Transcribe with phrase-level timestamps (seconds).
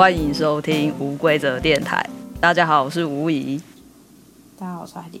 [0.00, 2.02] 欢迎收听无规则电台。
[2.40, 3.60] 大家好，我是吴怡。
[4.58, 5.20] 大家好，我是海蒂。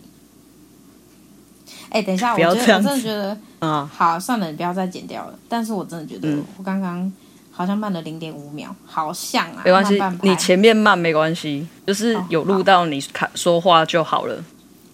[1.90, 5.38] 哎，等一下，我不要这样子，觉得我真的觉得，嗯，好，算了，你不要再剪掉了。
[5.50, 7.12] 但是我真的觉得，嗯我刚刚
[7.50, 14.42] 好像慢了零点五秒，好像啊，没关系，你前面慢没关系，就是有录到你看说话就好了，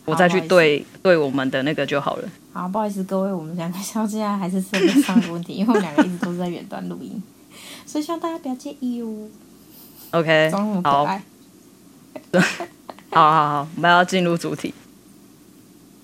[0.04, 2.28] 我再去对对我们的那个就好了。
[2.52, 7.22] 好，不好意思各位，我们两个现在还是设备上的问题，因为我们两个一直都是在远端录音，
[7.86, 9.28] 所以希望大家不要介意哦。
[10.12, 11.22] OK，装那么可好，爱。
[13.10, 14.74] 好好好，我们要进入主题。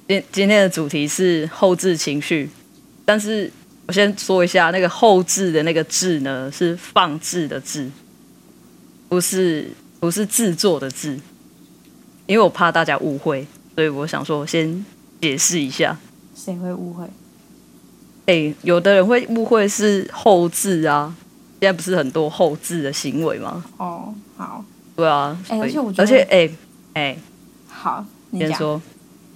[0.08, 2.48] 今今天的主题是后置情绪，
[3.04, 3.50] 但是
[3.86, 7.90] 我先说一下，那个后置的那个置呢，是放置的置，
[9.08, 9.70] 不是
[10.00, 11.18] 不是制作的制，
[12.26, 14.84] 因为我怕大家误会，所以我想说先
[15.20, 15.98] 解释一下。
[16.34, 17.06] 谁会误会？
[18.26, 21.14] 哎，有的人会误会是后置啊，
[21.62, 23.64] 现在不是很多后置的行为吗？
[23.76, 24.64] 哦，好，
[24.96, 26.50] 对啊，而且我觉得而且哎
[26.94, 27.16] 哎，
[27.68, 28.40] 好，你。
[28.40, 28.82] 先说，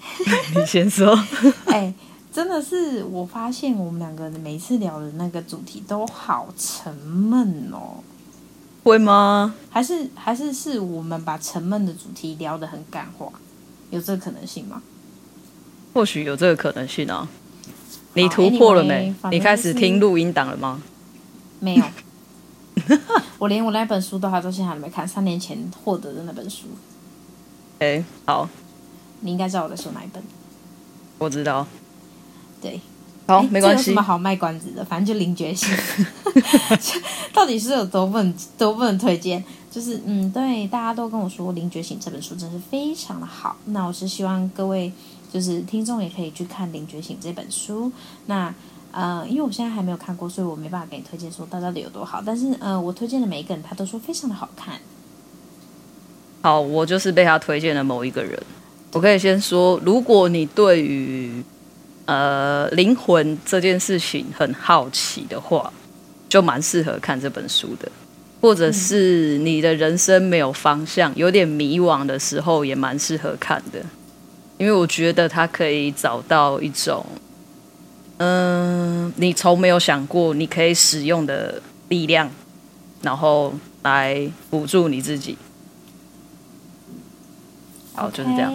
[0.56, 1.16] 你先说。
[1.66, 1.94] 哎，
[2.32, 8.02] 真的是，我发现我们两个每一次聊的那个主题都好沉闷哦。
[8.82, 9.54] 会吗？
[9.70, 13.30] 还是还是是我们把沉闷的主题聊得很感化，
[13.90, 14.82] 有这个可能性吗？
[15.94, 17.28] 或许有这个可能性啊。
[18.14, 20.82] 你突破了没你开始听录音档了吗？
[21.60, 21.84] 没有，
[23.38, 26.66] 我连我那本书都还到现在还没看，三年前获得的那本书。
[27.78, 28.48] 哎，好，
[29.20, 30.22] 你应该知道我在说哪一本。
[31.18, 31.66] 我知道。
[32.60, 32.80] 对，
[33.26, 33.84] 好，诶没关系。
[33.84, 34.84] 什么好卖关子的？
[34.84, 35.68] 反正就零觉醒，
[37.32, 39.42] 到底是有多不能多不能推荐？
[39.70, 43.56] 就是嗯，对，大家都跟我说《零觉醒》这本书真是非常的好。
[43.66, 44.90] 那我是希望各位
[45.30, 47.92] 就是听众也可以去看《零觉醒》这本书。
[48.24, 48.54] 那
[48.96, 52.22] 呃，因为我现在还没有看过，所以我没办法给你推荐说它到底有多好。
[52.24, 54.80] 但是呃，我推荐的每一个人，他都说非常的好看。
[56.40, 58.42] 好，我就是被他推荐的某一个人。
[58.94, 61.44] 我可以先说，如果你对于
[62.06, 65.70] 呃灵魂这件事情很好奇的话，
[66.26, 67.92] 就蛮适合看这本书的。
[68.40, 73.80] 或者是你的人生没有方向、有点迷惘的时候，也蛮适合看的。
[74.56, 77.04] 因为我觉得它可以找到一种，
[78.18, 82.30] 嗯、呃，你从没有想过你可以使用的力量，
[83.02, 85.36] 然后来辅助你自己。
[87.94, 88.52] 好，就是这样。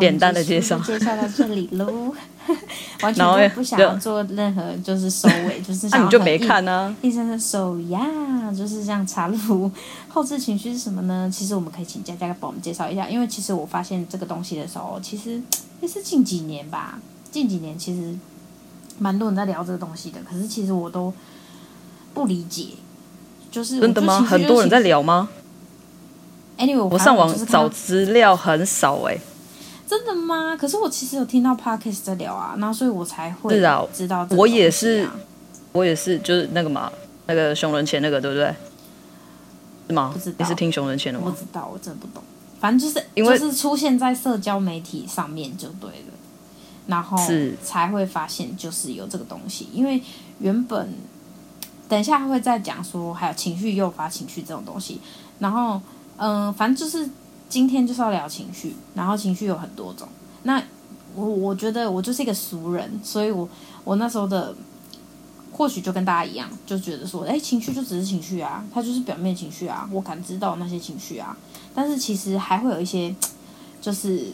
[0.00, 2.14] 简单的介绍，介绍到这里喽。
[3.02, 6.96] 完全就不想要做任何就是收尾， 就是那、啊、你就没看呢、啊？
[7.02, 8.00] 医生的手呀，
[8.56, 9.70] 就是这样插入
[10.08, 11.30] 后置情绪是什么呢？
[11.30, 15.38] 其实我们可以请佳佳帮我们介绍一下，因为其实我发现这个东西的时候，其实
[15.82, 16.98] 也是近几年吧，
[17.30, 18.16] 近几年其实
[18.98, 21.12] 蛮多人在聊这个东西的，可是其实我都
[22.14, 22.70] 不理解，
[23.50, 24.20] 就是真的吗？
[24.20, 25.28] 很多人在聊吗
[26.58, 29.20] ？Anyway，我上网找资料很少哎、欸，
[29.86, 30.56] 真的吗？
[30.56, 34.36] 可是我其实有听到 Podcast 在聊啊，然后所以我才会知道这个、啊。
[34.36, 35.08] 我也是，
[35.72, 36.90] 我也是，就是那个嘛，
[37.26, 38.54] 那个熊仁谦那个对不对？
[39.86, 40.10] 是吗？
[40.12, 41.26] 不知道你是听熊仁谦的吗？
[41.26, 42.22] 不知道，我真的不懂。
[42.60, 46.12] 反正就是因为就是出现在社交媒体上面就对了，
[46.88, 47.16] 然后
[47.62, 49.68] 才会发现就是有这个东西。
[49.72, 50.02] 因为
[50.40, 50.92] 原本
[51.88, 55.00] 等一下会再讲说还有情绪诱发情绪这种东西，
[55.38, 55.80] 然后。
[56.20, 57.08] 嗯、呃，反正就是
[57.48, 60.08] 今天就是要聊情绪，然后情绪有很多种。
[60.42, 60.60] 那
[61.14, 63.48] 我我觉得我就是一个俗人，所以我
[63.84, 64.52] 我那时候的
[65.52, 71.36] 或许就跟大家一样，就觉得说，哎，情绪就只是情绪啊，它就是表面情绪啊，我感知到那些情绪啊。
[71.72, 73.14] 但是其实还会有一些，
[73.80, 74.32] 就是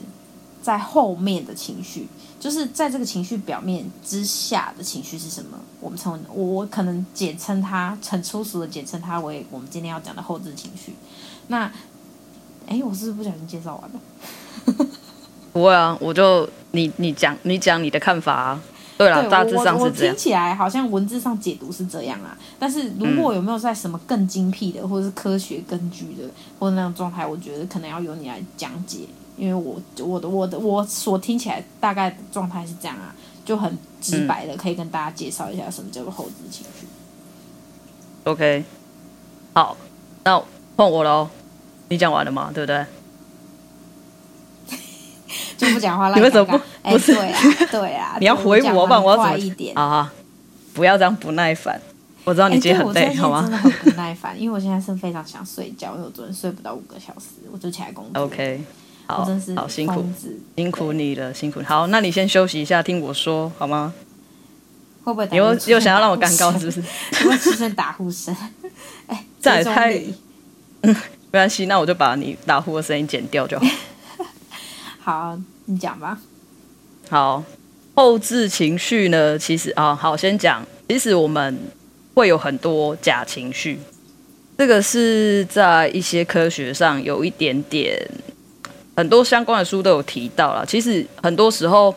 [0.65, 2.09] 在后面的情绪，
[2.41, 5.59] 就是在这个情绪表面之下的情绪是什么？
[5.79, 10.95] 我们称我我可能简称它，很粗俗的简称它为我们今天要讲的后置情绪。
[11.49, 11.71] 那，
[12.67, 14.87] 哎，我是不是不小心介绍完了？
[15.53, 18.63] 不会啊，我就你你讲你讲你的看法啊。
[18.97, 26.31] 对了，大致上是听起来好像文字上解读是这样啊，但是如果有没有在什么更精辟的，或者是科学根据的，
[26.61, 29.01] 或者那种状态，我觉得可能要由你来讲解，
[29.37, 33.15] 因为我我的我的我所听起来大概的状态是这样啊，
[33.45, 36.87] 就很直白的可以跟大家介绍一下什么叫做后置情绪。
[38.25, 38.65] OK，
[39.53, 39.77] 好，
[40.25, 40.43] 那。
[40.77, 41.29] 换我喽，
[41.89, 42.51] 你讲完了吗？
[42.53, 42.85] 对不对？
[45.57, 46.17] 就不讲话了。
[46.17, 46.61] 你为什么不？
[46.83, 47.41] 欸、不是，对啊，
[47.71, 48.17] 对啊。
[48.19, 49.37] 你要回我，吧我要快？
[49.37, 50.13] 一点啊，
[50.73, 51.81] 不要这样不耐烦。
[52.25, 53.43] 我知道你今天很累，欸、好吗？
[53.43, 58.25] 真的很不耐烦，因为我现在是非常想睡觉，因为我昨天睡不到五个小时，我就起来工作。
[58.25, 58.65] OK，
[59.07, 60.05] 好，真是好辛苦，
[60.57, 61.61] 辛苦你了，辛苦。
[61.63, 63.93] 好，那你先休息一下，听我说好吗？
[65.05, 65.29] 会不会？
[65.31, 66.81] 你又又想要让我尴尬是不是？
[67.29, 68.35] 会出现打呼声？
[69.07, 69.95] 哎、欸，这也太……
[70.81, 70.95] 嗯，
[71.31, 73.67] 没关系，那我就把你打呼的声音剪掉就好。
[75.01, 76.19] 好，你讲吧。
[77.11, 77.45] 好，
[77.95, 79.39] 后置情绪呢？
[79.39, 80.67] 其实啊，好，先讲。
[80.89, 81.59] 其实我们
[82.15, 83.79] 会有很多假情绪，
[84.57, 87.99] 这个是在一些科学上有一点点，
[88.97, 90.65] 很多相关的书都有提到了。
[90.67, 91.95] 其实很多时候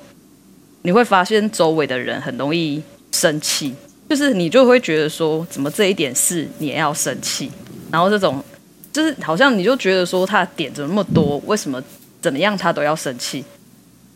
[0.81, 3.73] 你会发现周围的人很容易生气，
[4.09, 7.51] 就是你就会觉得说，怎么这一点事你也要生气？
[7.91, 8.43] 然后这种
[8.91, 11.81] 就是好像你就觉得说他的点怎么那么多，为什么
[12.21, 13.43] 怎么样他都要生气？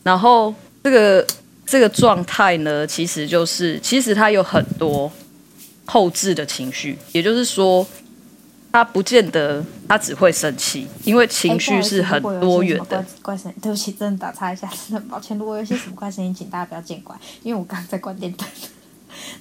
[0.03, 1.25] 然后这个。
[1.63, 5.09] 这个状态呢，其实就是其实他有很多
[5.85, 7.87] 后置的情绪，也就是说，
[8.71, 13.03] 他不见得他只会生气，因为情绪是很多元的。
[13.21, 15.37] 怪声，对不起，真的打岔一下，真的很抱歉。
[15.37, 18.47] 如果有些什么怪声音，请大家不要见怪，因为我刚刚在关电灯，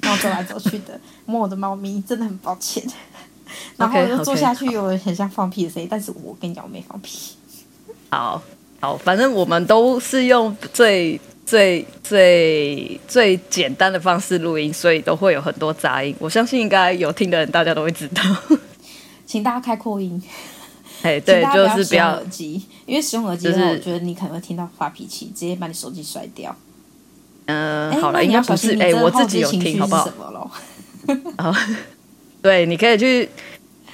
[0.03, 2.83] 然后走来走去的摸我的猫咪，真的很抱歉。
[3.77, 7.37] 然后我就坐下去，有很像放屁的声音，但是我跟你讲，我没放屁。
[8.11, 8.43] 好
[8.81, 11.21] 好，反正我们都是用最。
[11.47, 16.15] 最最最简单的方式录音，所以都会有很多杂音。
[16.21, 18.23] 我相信应该有听的人，大家都会知道。
[19.31, 20.21] 请大家开扩音。
[21.03, 26.55] 哎， 对，就是不要耳机，因为使用耳机的话，我觉得你可能会听到发脾气，直接把你手机摔掉。
[27.47, 28.77] 嗯，好了，应该不是。
[28.81, 30.51] 哎，我自己有听，好不好？
[31.39, 31.55] 好，
[32.43, 33.29] 对，你可以去。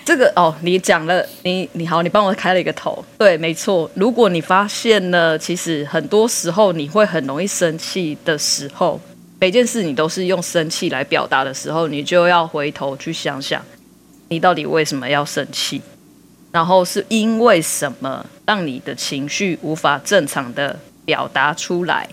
[0.06, 3.05] 这个哦，你讲了，你你好，你帮我开了一个头。
[3.19, 3.91] 对，没错。
[3.94, 8.99] 如果你发现了，其实很多时候你会很容易生气的时候，
[9.41, 13.61] 每件事你都是用生气来表达的时候，你就要回头去想想，
[14.28, 15.81] 你到底为什么要生气？
[16.52, 22.08] 然后是因为什么让你的情绪无法正常的表达出来？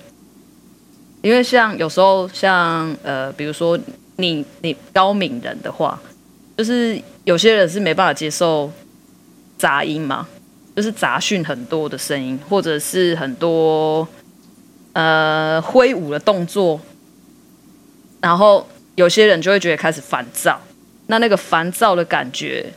[1.22, 3.80] 因为像有时候像呃，比如说
[4.18, 6.00] 你你高敏人的话，
[6.58, 7.02] 就是。
[7.26, 8.70] 有些人是没办法接受
[9.58, 10.28] 杂音嘛，
[10.76, 14.06] 就是杂讯很多的声音，或者是很多
[14.92, 16.78] 呃挥舞的动作，
[18.20, 20.60] 然后有些人就会觉得开始烦躁。
[21.08, 22.72] 那那个烦躁的感觉，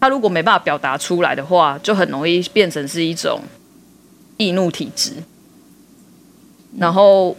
[0.00, 3.40] 他如果没办法表达出来的话，就很容易变成是一种
[4.36, 5.12] 易怒体质。
[6.78, 7.36] 然后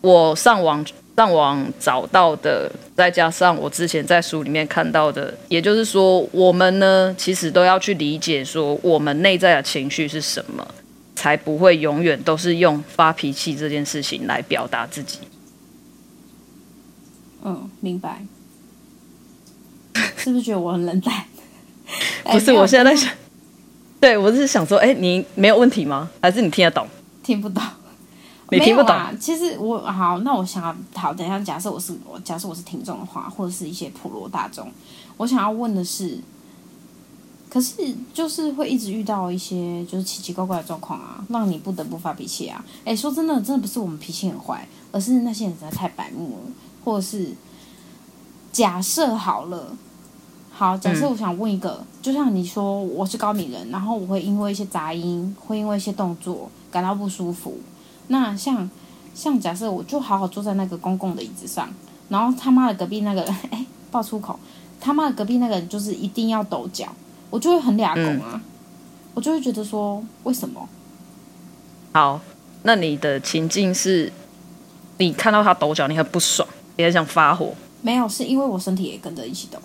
[0.00, 0.84] 我上网。
[1.18, 10.64] 上网找到的，再加上我之前在书里面看到的，也就是说，我们呢其实都要去理解说，我们内在的情绪是什么，
[11.16, 15.18] 才不会永远都是用发脾气这件事情来表达自己。
[17.44, 18.22] 嗯，明白。
[20.16, 21.24] 是不是觉得我很冷淡？
[22.24, 23.10] 不是，我现在在想，
[24.00, 26.08] 对我是想说，哎，你没有问题吗？
[26.20, 26.86] 还是你听得懂？
[27.22, 27.62] 听不懂。
[28.50, 28.96] 你听不懂。
[28.96, 34.70] 啊，其实我好，那我想要好，等一下，假设我是我，假设我是听众的话，或者是一些普罗大众，
[35.18, 36.18] 我想要问的是，
[37.50, 37.74] 可是
[38.14, 42.64] 就是会一直遇到一些就是奇奇怪怪的状况啊，让你不得不发脾气啊。
[42.86, 46.52] 哎，说真的，真的不是我们脾气很坏，而是那些人实在太白目了，
[46.84, 47.32] 或者是
[48.50, 49.76] 假设好了，
[50.58, 57.56] 好，假设我想问一个，嗯、就像你说我是高敏人，然后我会因为一些杂音，会因为一些动作感到不舒服。
[58.08, 58.68] 那像
[59.14, 61.68] 像假设我就好好坐在那个公共的椅子上，
[62.08, 64.36] 然后他妈的隔壁那个人， 哎，爆粗口，
[64.80, 66.88] 他妈的隔壁那个人就是一定要抖脚，
[67.30, 68.40] 我就会很俩拱啊，嗯、
[69.14, 70.68] 我就会觉得说为什么？
[71.92, 72.20] 好，
[72.64, 74.12] 那你的情境是，
[74.96, 77.54] 你看到他抖脚，你很不爽，也很想发火？
[77.80, 79.58] 没有，是因为我身体也跟着一起抖，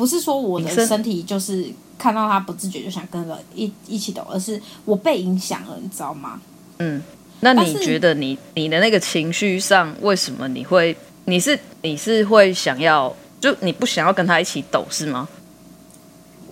[0.00, 1.66] 不是说我的身体就是
[1.98, 6.40] 看到他不自觉就想跟着一一起抖，而是我被影响了，你知道吗？
[6.78, 7.02] 嗯。
[7.40, 15.28] 那你觉得你你的那个情绪上，为什么你会你是你是会想要就你不想要跟他一起抖是吗？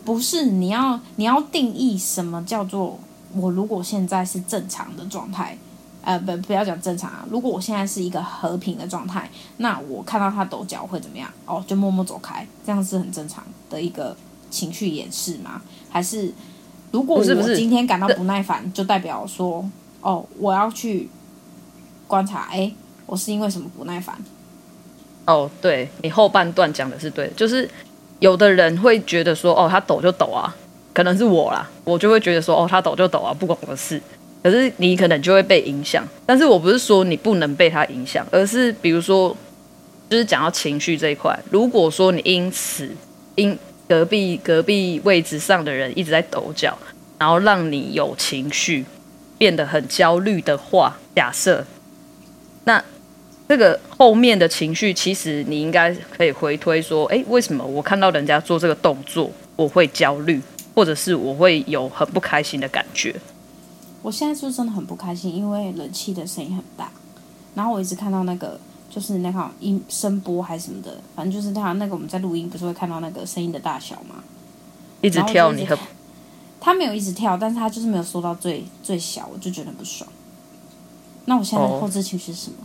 [0.05, 3.01] 不是，你要你要定义什么叫做
[3.35, 5.57] 我如果现在是正常的状态，
[6.03, 11.31] 呃不不要讲正常啊，如果我现在是一个和平的状态，那我看到他抖脚会怎么样？
[11.47, 14.17] 哦，就默默走开，这样是很正常的一个
[14.51, 15.61] 情绪掩饰吗？
[15.91, 16.33] 还是
[16.91, 19.69] 如果我今天感到不耐烦，就代表说？
[20.01, 21.09] 哦，我要去
[22.07, 22.49] 观察。
[22.53, 22.73] 哎，
[23.05, 24.17] 我是因为什么不耐烦？
[25.27, 27.69] 哦，对，你后半段讲的是对的，就是
[28.21, 30.55] 有的人会觉得说，哦，他抖就抖啊，
[30.95, 34.01] 可能是我啦，我就会觉得说，哦，他抖就抖啊，不关我的事。
[34.43, 39.37] 可是你可能就会被影响，但是我不是说你不能被他影响，而是比如说，
[40.09, 42.91] 就是讲到情绪这一块，如果说你因此
[43.35, 46.77] 因隔壁隔壁位置上的人一直在抖脚，
[47.19, 48.85] 然后让你有情绪。
[49.39, 51.65] 变得很焦虑的话，假设，
[52.65, 52.85] 那
[53.49, 60.43] 这个后面的情绪，其实你应该可以回推说，诶，为什么我看到人家做这个动作，我会焦虑，
[60.75, 63.15] 或者是我会有很不开心的感觉。
[64.09, 66.91] 我现在就真的很不开心，因为冷气的声音很大，
[67.55, 74.25] 然后我一直看到那个就是那个音声波还是什么的，反正就是他那个我们在录音不是会看到那个声音的大小吗？
[75.03, 75.77] 一直跳你很，
[76.59, 80.09] 他没有一直跳，但是他就是没有说到最最小，我就觉得不爽。
[81.27, 82.57] 那我现在的后置情绪是什么？
[82.61, 82.65] 哦，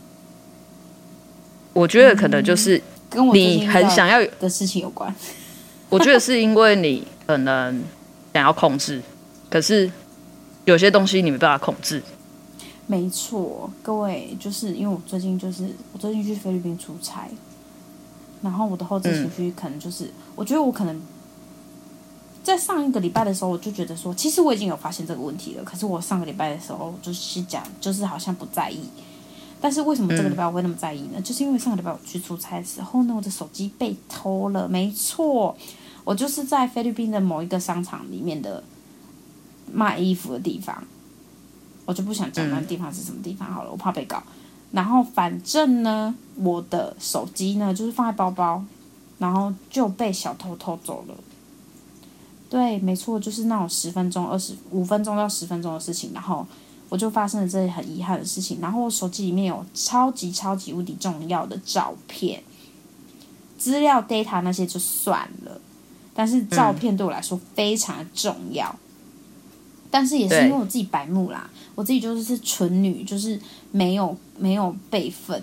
[1.73, 5.13] 我觉得可能就是跟我你很想要的事情有关。
[5.91, 7.83] 我觉得是因为你可能
[8.33, 9.01] 想要控制，
[9.49, 9.91] 可是
[10.65, 12.01] 有些东西你没办法控制。
[12.87, 17.27] 没错，各位，就是因为我最近就是我最近去菲律宾出差，
[18.41, 21.01] 然后我的后置情绪可能就是，我觉得我可能。
[22.43, 25.63] 在上一个礼拜的时候，我就觉得说，其实我已经有发现这个问题了。
[25.63, 28.81] 可是我上个礼拜的时候，就是讲，就是好像不在意。
[29.61, 31.21] 但是为什么这个礼拜我会那么在意呢？
[31.21, 34.67] 就是因为上个礼拜我去出差的时候呢，我的手机被偷了。
[34.67, 35.55] 没错，
[36.03, 38.61] 我就是在菲律宾的某一个商场里面的
[39.71, 40.83] 卖衣服的地方，
[41.85, 44.21] 我就不想讲那个地方是什么地方好了，我怕被告。
[44.71, 48.63] 然后反正呢，我的手机呢就是放在包包，
[49.19, 51.15] 然后就被小偷偷走了。
[52.49, 56.45] 对，没错，就是那种十分钟、二十五分钟到十分钟的事情，然后
[56.89, 58.59] 我就发生了这很遗憾的事情。
[58.61, 62.43] 然后我手机里面有超级超级无敌重要的照片、
[63.57, 65.59] 资料、data 那些就算了，
[66.13, 68.69] 但是照片对我来说非常重要。
[68.69, 68.77] 嗯、
[69.93, 75.39] 但是也是因为我自己白目啦，我自己就是是纯女，就是没有没有备份。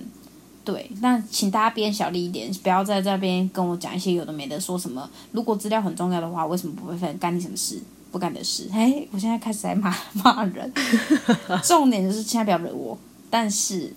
[0.64, 7.16] 对，那请大家变小力一点，不要在这边跟我讲一些有的没的，说什么如果资料很重要的话，为什么不备份？
[7.18, 7.80] 干你什么事？
[8.10, 8.68] 不干的事。
[8.72, 10.72] 嘿，我现在开始在骂 骂人，
[11.62, 12.98] 重点就是千万不要惹我。
[13.30, 13.94] 但是，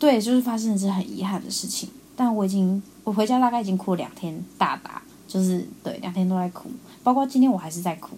[0.00, 1.88] 对，就是发生的是很遗憾的事情。
[2.16, 6.68] 但我已经，我回家大概已经哭了两天，大打，就是对，两天都在哭，
[7.04, 8.16] 包括今天我还是在哭，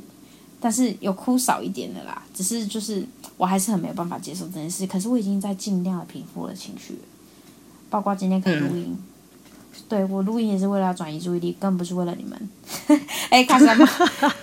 [0.61, 2.23] 但是有哭少一点的啦。
[2.35, 3.05] 只是就是
[3.37, 6.99] 我还是很没有办法接受这件事，可是我已经在尽量的平复了情绪。
[7.91, 8.99] 包括今天可以录音，嗯、
[9.89, 12.49] 对，我录音也是为了要转移注意力，更不是为了你们。
[13.31, 13.87] 哎、欸，开始骂，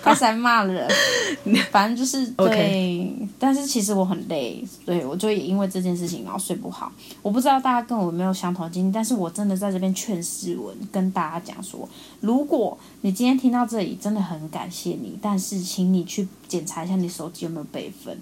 [0.02, 0.88] 开始骂人，
[1.70, 3.12] 反正就是 对。
[3.38, 6.90] 但是其实我很累，对，我就也因为这件事情然后睡不好。
[7.22, 11.88] 我不知道大家跟我有没有相同的经历，但是我真的在这边劝世文跟大家讲说，
[12.20, 18.16] 如果你今天听到这里，真的很感谢你，但是请你去检查一下你手机有没有备份。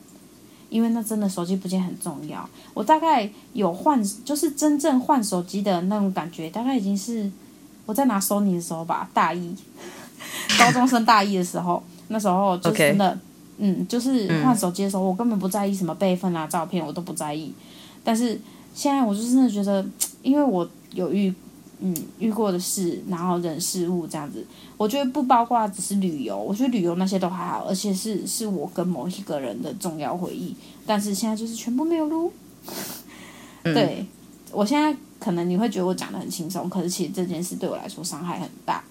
[0.75, 2.45] 因为那真的手机不见很重要。
[2.75, 7.31] 我大概有换，就是真正换手机的那种感觉，大概已经是
[7.87, 9.55] 我在拿 Sony 的时候吧，大一，
[10.59, 13.17] 高中生大一的时候， 那时候就真的.
[13.59, 17.55] 嗯，就是换手机的时候，我根本不在意什么备份啊、照片，我都不在意。
[18.03, 18.41] 但是
[18.75, 19.87] 现在，我就真的觉得，
[20.23, 21.33] 因为我有遇。
[21.87, 24.43] 嗯，遇过的事，然后人事物这样子，
[24.79, 30.57] 我觉得不包括只是旅游，我觉得旅游那些都还好，而且是是我跟某一个人的重要回忆。
[30.87, 32.33] 但是现在就是全部没有录。
[33.65, 34.07] 嗯、 对，
[34.51, 38.83] 我现在可能你会觉得我讲的很轻松，可是其实这件事对我来说伤害很大。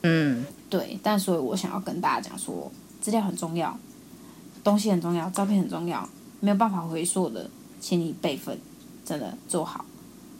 [0.00, 3.78] 嗯，对，但所以我想要跟大家讲说，资料很重要，
[4.64, 6.08] 东西很重要，照片很重要，
[6.40, 8.58] 没有办法回溯的，请你备份，
[9.04, 9.84] 真的做好。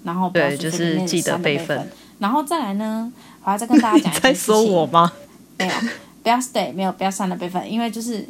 [0.02, 1.90] 然后对，就是记得备份。
[2.18, 3.12] 然后再来呢，
[3.44, 4.22] 我要再跟大家讲一件事情。
[4.22, 5.12] 在说我吗？
[5.58, 5.72] 没有，
[6.22, 8.26] 不要 stay，没有，不要删了备份，因为就是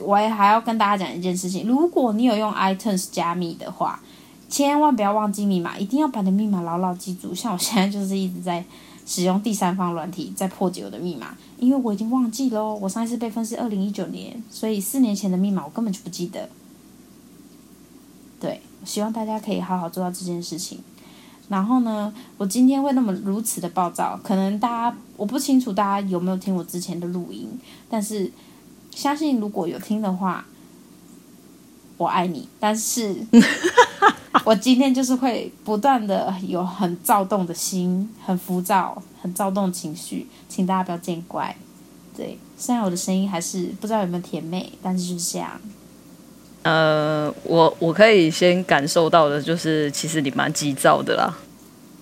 [0.00, 1.66] 我也还要跟大家讲一件事情。
[1.66, 4.00] 如果你有用 iTunes 加密的话，
[4.48, 7.34] 千万不要忘记密码，一定要把你的密码牢牢记住。
[7.34, 8.64] 像我现在就是一直在
[9.06, 12.74] 使用第三方软体在破解我的密码，因为我已经忘记了。
[12.74, 16.48] 我上一次备份是二零一九年，所以四年前的密码我根本就不记得。
[18.40, 18.60] 对。
[18.84, 20.78] 希望大家可以好好做到这件事情。
[21.48, 27.48] 然后呢，我今天会那么如此的暴躁，可能大家我不清楚大家有没有听我之前的录音，
[27.88, 28.30] 但是
[28.94, 30.44] 相信如果有听的话，
[31.96, 32.46] 我爱你。
[32.60, 33.16] 但是
[34.44, 41.56] 我今天就是会不断的有很躁动的心，很浮躁，很躁动情绪，请大家不要见怪。
[42.16, 45.60] 对，虽然我的声音还是不知道有没有甜美，但是就是这样。
[46.68, 51.34] 呃，我我可以先感受到的就是，其实你蛮急躁的啦。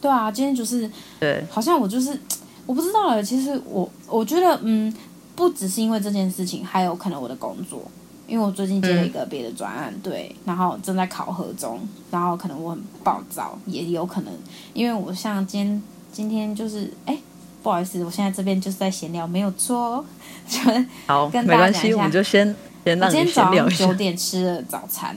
[0.01, 2.19] 对啊，今天就是对，好像我就是
[2.67, 3.23] 我不知道了。
[3.23, 4.93] 其实我我觉得，嗯，
[5.37, 7.81] 不只是因为这件事情，还有可能我的工作，
[8.27, 11.79] 因为我最近接了一个别的专案，嗯、对，然后正在考核中，
[12.11, 14.33] 然后可能我很暴躁，也有可能
[14.75, 17.17] 因为我像今天今天就是哎，
[17.63, 20.05] 不好意思，我现在这边就是在闲聊，没有错，
[20.49, 20.59] 就
[21.07, 22.53] 好，跟大家讲一下，我们就先。
[22.95, 25.17] 我今天早上九点吃了早餐，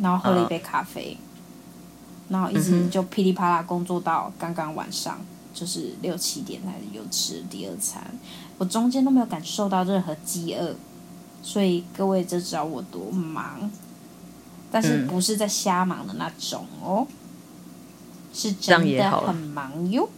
[0.00, 1.14] 然后喝了一杯咖啡，
[2.30, 5.18] 然后一直就噼里啪啦工作到刚刚晚上
[5.52, 8.02] 就是六七点才又吃第二餐，
[8.56, 10.74] 我中间都没有感受到任何饥饿，
[11.42, 13.70] 所以各位就知道我多忙，
[14.70, 17.14] 但是不是在瞎忙的那种哦，嗯、
[18.32, 20.08] 是真的很忙哟，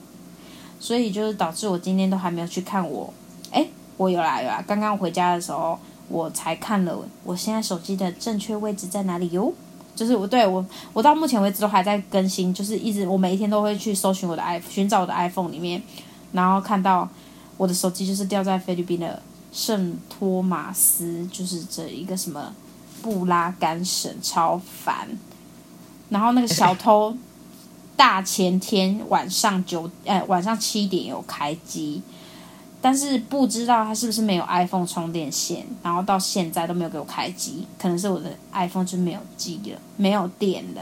[0.78, 3.12] 所以就是导致我今天都还没有去看我，
[3.50, 3.66] 哎，
[3.96, 5.76] 我有来了，刚刚回家的时候
[6.08, 9.52] 我才看了我现在手机的正确位置在哪里哟。
[9.94, 15.82] 就是我对我，我到目前为止都还在更新，就是一直我每一天都会去搜寻我的 iPhone，寻找我的 iPhone 里面，
[16.30, 17.08] 然后看到
[17.56, 19.20] 我的手机就是掉在菲律宾的
[19.52, 22.54] 圣托马斯，就是这一个什么
[23.02, 25.08] 布拉干省，超烦。
[26.10, 27.16] 然后那个小偷
[27.96, 32.00] 大前天晚上九，哎，晚上七点有开机。
[32.88, 40.80] 但是不知道它是不是没有 iPhone 充电线，然后到现在都没有给我开机，可能是我的 iPhone 就没有机了，没有电了。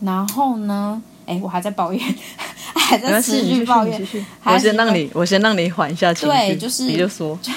[0.00, 2.14] 然后呢，哎，我还在抱怨，
[2.74, 4.08] 还在持续抱怨。
[4.42, 6.34] 我先让你，我先让你缓一下情绪。
[6.34, 7.52] 对，就是你就说就，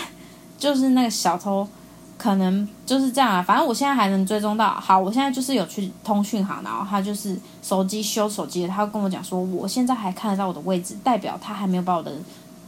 [0.60, 1.68] 就是那个小偷，
[2.18, 3.42] 可能就是这样啊。
[3.42, 4.70] 反正我现在还能追踪到。
[4.72, 12.12] 好，我现在就是有去通讯行，然后他就是手机修手机的，他跟我讲说，我现在还看得到我的位置，代表他还没有把我的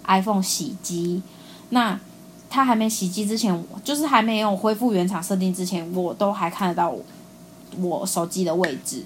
[0.06, 1.22] iPhone 洗机。
[1.70, 2.00] 那
[2.50, 7.02] 他还没洗机之前，就是还没有恢复原厂设定之前，我都还看得到我，
[7.78, 9.04] 我手机的位置。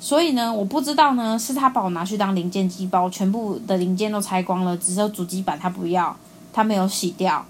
[0.00, 6.14] 所以呢，我不知道呢，是他把我拿去当零件机包，全部的零件都拆光了，只有主机板他不要，
[6.52, 7.44] 他没有洗掉。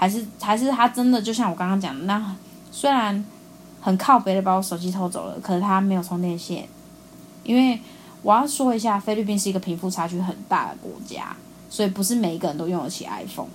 [0.00, 2.34] 还是还是他真的就像我刚刚讲的那，
[2.72, 3.22] 虽然
[3.82, 6.66] 很靠北的把我手机偷走了，可是他没有充电线。
[7.44, 7.78] 因为
[8.22, 11.36] 我要说一下，菲律宾是一个贫富差距很大的国家，
[11.68, 13.50] 所以不是每一个人都用得起 iPhone。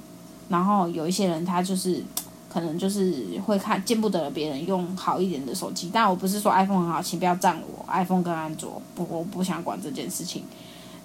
[0.48, 2.04] 然后有一些人他就是
[2.48, 5.90] 可能就是会看见不得别人用好一点的手机。
[5.92, 7.84] 但我不是说 iPhone 很好，请不要赞我。
[7.92, 10.44] iPhone 跟安卓不，我不想管这件事情。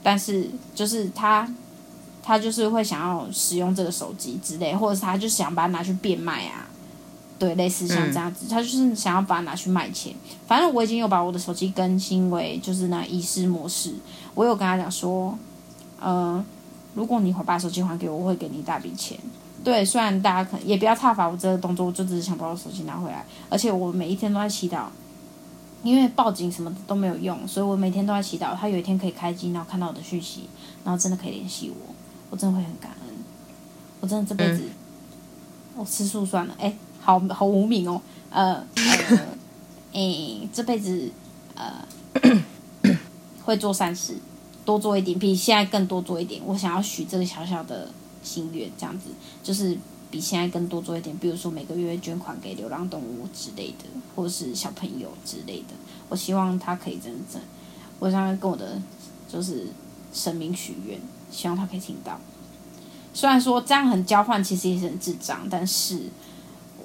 [0.03, 1.51] 但是就是他。
[2.23, 6.69] 他就是会想要使用这个手机之类，或者是他就想把它拿去变卖啊，
[7.39, 10.15] 对，类似像这样子，嗯、他就是想要把它拿去卖钱。
[10.47, 13.95] 反正我已经有把我的手机更新为就是那遗失模式，
[14.35, 15.37] 我有跟他讲说，
[15.99, 16.45] 呃，
[16.95, 19.19] 如果你会把手机还给我，我会给你一大笔钱。
[19.63, 23.25] 对，虽然大家可能也不要挞伐我这个动作，我就只是想把我手机拿回来。
[23.49, 24.85] 而且我每一天都在祈祷，
[25.83, 30.49] 因为报警什么的都没有用，所以我每天都在祈祷，他有一天可以开机，然后看到我的讯息，
[30.83, 31.95] 然后真的可以联系我。
[32.31, 33.15] 我真的会很感恩，
[34.01, 34.63] 我真的这辈子，
[35.75, 39.19] 我、嗯哦、吃素算了，哎，好好无名哦，呃，呃，
[39.93, 41.11] 哎，这辈子
[41.57, 41.85] 呃
[43.45, 44.15] 会做善事，
[44.65, 46.41] 多做一点，比现在更多做一点。
[46.47, 47.91] 我想要许这个小小的
[48.23, 49.11] 心愿，这样子
[49.43, 49.77] 就是
[50.11, 55.75] 比现在更多做一点，比如说每个月捐款给流浪动物之类的，或者是小朋友之类的。
[56.09, 57.41] 我希望他可以真正，
[57.99, 58.81] 我想跟我的
[59.29, 59.67] 就是
[60.13, 61.01] 神明许愿。
[61.31, 62.19] 希望他可以听到。
[63.13, 66.03] 虽然说这样很交换，其实也是很智障，但是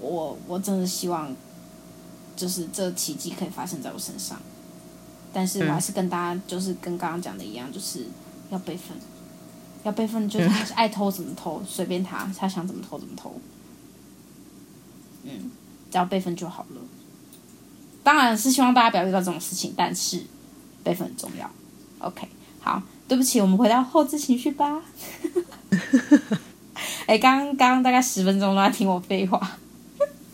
[0.01, 1.35] 我我真的希望，
[2.35, 4.37] 就是这奇迹可以发生在我身上。
[5.31, 8.07] 但是我还是跟大家，就是跟刚刚讲的一样，就是
[8.49, 8.97] 要备份，
[9.83, 13.35] 要备份，就是他爱偷怎么偷， 随便他，他想怎么偷怎么偷。
[15.23, 15.51] 嗯，
[15.91, 16.81] 只要备份就好了。
[18.03, 20.23] 当然是希望大家不要遇到这种事情，但是
[20.83, 21.49] 备份很重要。
[21.99, 22.27] OK，
[22.61, 22.81] 好。
[23.07, 24.81] 对不起，我们回到后置情绪吧。
[27.05, 29.57] 哎，刚刚大概十分钟都在听我废话。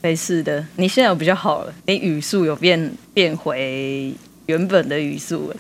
[0.02, 4.14] 没事的，你现在有比较好了，你语速有变变回
[4.46, 5.56] 原本的语速了。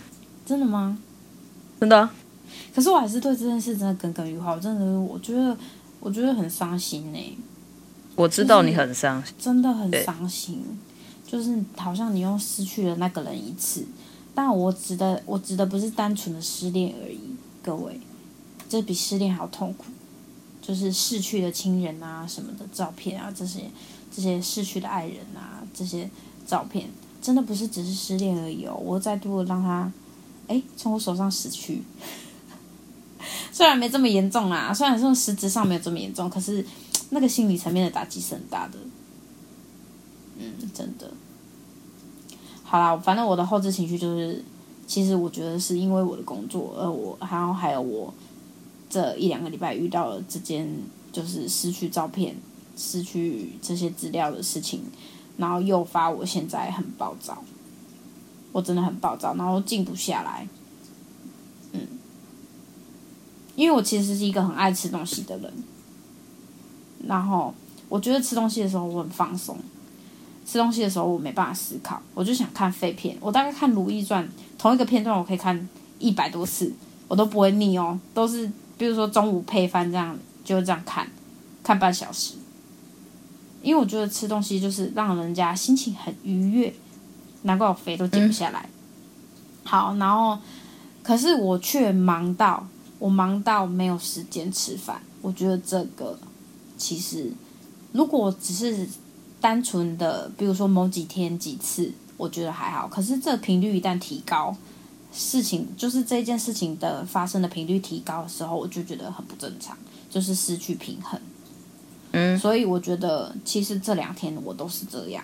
[0.46, 0.98] 真的吗？
[1.80, 2.14] 真的啊。
[2.74, 5.56] 可是我还是对这件事真的耿耿于怀，真的，我觉得
[6.00, 7.38] 我觉得很伤心呢。
[8.16, 10.64] 我知道你很伤心，真的很伤心，
[11.28, 13.86] 就是好像你又失去了那个人一次。
[14.34, 17.20] 但我指的，我指的不是单纯的失恋而已，
[17.62, 18.00] 各位，
[18.70, 19.86] 这比失恋还要痛苦，
[20.62, 23.70] 就是逝去的亲人啊，什么的照片啊，这些
[24.16, 26.10] 这些逝去的爱人啊，这些
[26.48, 26.90] 照片，
[27.22, 29.92] 真的不是只是失恋而已哦，我再度让他，
[30.48, 31.84] 哎，从我手上死去，
[33.52, 36.66] 虽然没这么严重啦，虽然说实质上没有这么严重，可是
[37.10, 38.80] 那个心理层面的打击是很大的，
[40.38, 41.12] 嗯，真的。
[42.72, 44.42] 好啦，反正我的后置情绪就是，
[44.88, 48.14] 其实我觉得是因为我的工作，而我然后还有我
[48.90, 50.66] 这一两个礼拜遇到了这件
[51.12, 52.34] 就是失去照片、
[52.78, 54.84] 失去这些资料的事情，
[55.36, 57.44] 然后诱发我现在很暴躁，
[58.54, 60.48] 我真的很暴躁，然后静不下来，
[61.74, 61.82] 嗯，
[63.58, 65.54] 因为我其实是一个很爱吃东西的人，
[67.06, 67.54] 然后
[67.90, 69.58] 我觉得吃东西的时候我很放松。
[70.52, 73.16] 吃东西的时候，我没办法思考，我就想看废片。
[73.22, 74.22] 我大概看《如懿传》
[74.58, 76.74] 同一个片段，我可以看一百多次，
[77.08, 81.10] 我都不会腻哦，都是比如说中午配饭这样，就这样看，
[81.64, 82.34] 看半小时。
[83.62, 86.74] 因为我觉得吃东西就是让人家心情很愉悦，
[87.44, 88.68] 难怪我肥都减不下来。
[89.64, 90.38] 好，然后
[91.02, 92.68] 可是我却忙到
[93.00, 95.02] 我忙到没有时间吃饭。
[95.22, 96.20] 我觉得这个
[96.76, 97.32] 其实
[97.94, 98.86] 如果只是
[99.42, 102.88] 单纯的，比如说某几天几次，我觉得还好。
[102.88, 104.56] 可是这频率一旦提高，
[105.12, 109.76] 事情就是这件事情的发生的频率提高的时候，我就觉得很不正常，
[110.10, 111.20] 就是失去平衡。
[112.12, 115.24] 嗯，所以我觉得其实这两天我都是这样，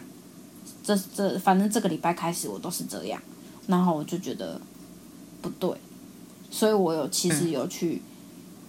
[0.84, 3.22] 这这反正这个礼拜开始我都是这样，
[3.68, 4.60] 然后我就觉得
[5.42, 5.70] 不对，
[6.50, 8.02] 所以我有其实有去，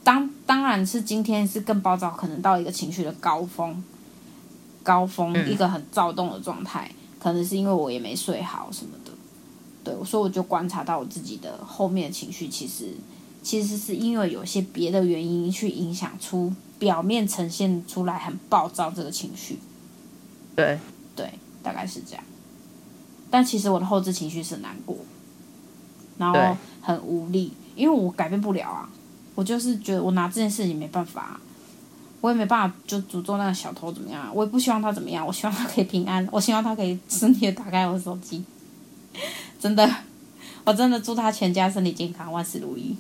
[0.03, 3.83] 当当然是今天是更暴躁，可能到一个情绪的高峰，
[4.83, 9.13] 高峰一个很躁动的状态，可能是因为我也没睡好什么的，
[9.85, 12.95] 对，所以我就观察到我自己的后面的情绪，其实
[13.43, 16.53] 其实是因为有些别的原因去影响出。
[16.79, 19.59] 表面呈现出来很暴躁这个情绪，
[20.55, 20.79] 对
[21.17, 21.29] 对，
[21.61, 22.23] 大概是这样。
[23.29, 24.97] 但其实我的后置情绪是难过，
[26.19, 28.89] 然后很无力，因为我改变不了啊。
[29.35, 31.41] 我就是觉得我拿这件事情没办法，
[32.21, 38.45] 我也没办法就诅咒那个小偷怎么样，我也不希望他怎么样，我希望他可以平安，我希望他可以顺利打开我的手机。
[39.61, 39.89] 真的，
[40.65, 42.97] 我真的祝他全家身体健康，万事如意。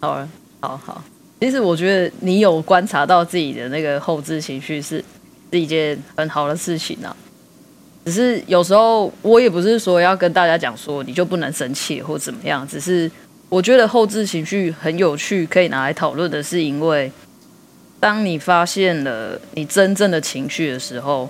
[0.00, 0.26] 好，
[0.60, 1.02] 好好。
[1.40, 5.04] 其实我觉得你有观察到自己的那个后置情绪是
[5.52, 7.16] 是一件很好的事情啊。
[8.04, 13.10] 只是有时候我也不是说要跟大家讲说你就不能生气或怎么样，只是
[13.48, 17.10] 我觉得后置情绪很有趣，可以拿来讨论的是，因为
[17.98, 21.28] 当你发现了你真正的情绪的时候，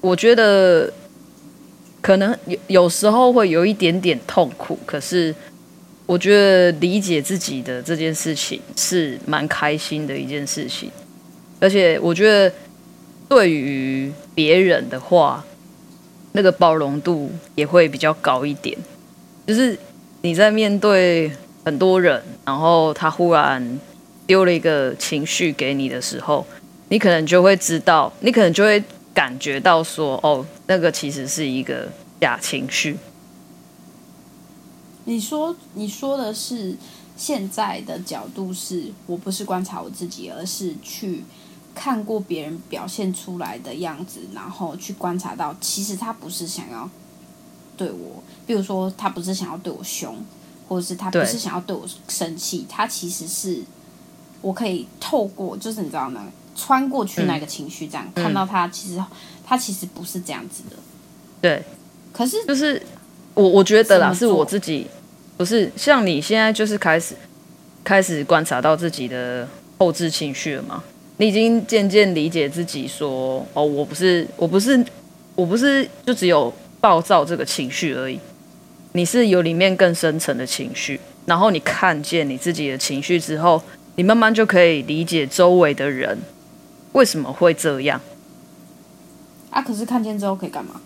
[0.00, 0.92] 我觉得
[2.00, 5.34] 可能有有时候会有一点点痛苦，可是。
[6.08, 10.90] 我觉得理解自己的这件事情是蛮开心的一件事情，
[11.60, 12.50] 而且我觉得
[13.28, 15.44] 对于别人的话，
[16.32, 18.74] 那个包容度也会比较高一点。
[19.46, 19.78] 就是
[20.22, 21.30] 你在面对
[21.64, 23.80] 很多人，然后他忽然
[24.26, 26.46] 丢了一个情绪给你的时候，
[26.88, 31.88] 你可能就会知道，你可能就会感觉到说，哦，那个其实是一个
[32.20, 32.96] 假情绪。
[35.04, 36.76] 你说你说的是
[37.16, 41.24] 现在的角度是，我不是观察我自己，而是去
[41.74, 46.88] 看过别人表现出来的样子，然后去观察到，其实他不是想要
[47.76, 50.16] 对我，比如说他不是想要对我凶，
[50.68, 53.58] 或者是他不是想要对我生气，他其实是
[54.40, 56.26] 我可以透过，就是你知道吗？
[56.54, 59.02] 穿过去那个情绪，这样、嗯、看到他，其实
[59.44, 60.76] 他其实不是这样子的。
[61.40, 61.62] 对，
[62.12, 62.80] 可是就是
[63.34, 64.86] 我我觉得啦，是我自己。
[65.36, 67.14] 不是像你现在就是开始
[67.84, 70.82] 开始观察到自己的后置情绪了吗？
[71.18, 74.84] 你已经渐渐理解自己说哦，我不是我不是
[75.36, 78.18] 我不是就只有暴躁这个情绪而已，
[78.98, 81.00] 你是有里面更深层的情绪。
[81.24, 83.62] 然后你看见你自己的情绪之后，
[83.94, 86.18] 你慢慢就可以理解周围的人
[86.92, 88.00] 为什么会这样。
[89.50, 90.80] 啊，可是看见之后可以干嘛？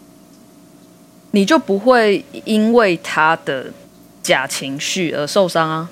[1.31, 3.73] 你就不会因为他的。
[4.23, 5.91] 假情绪而受伤啊？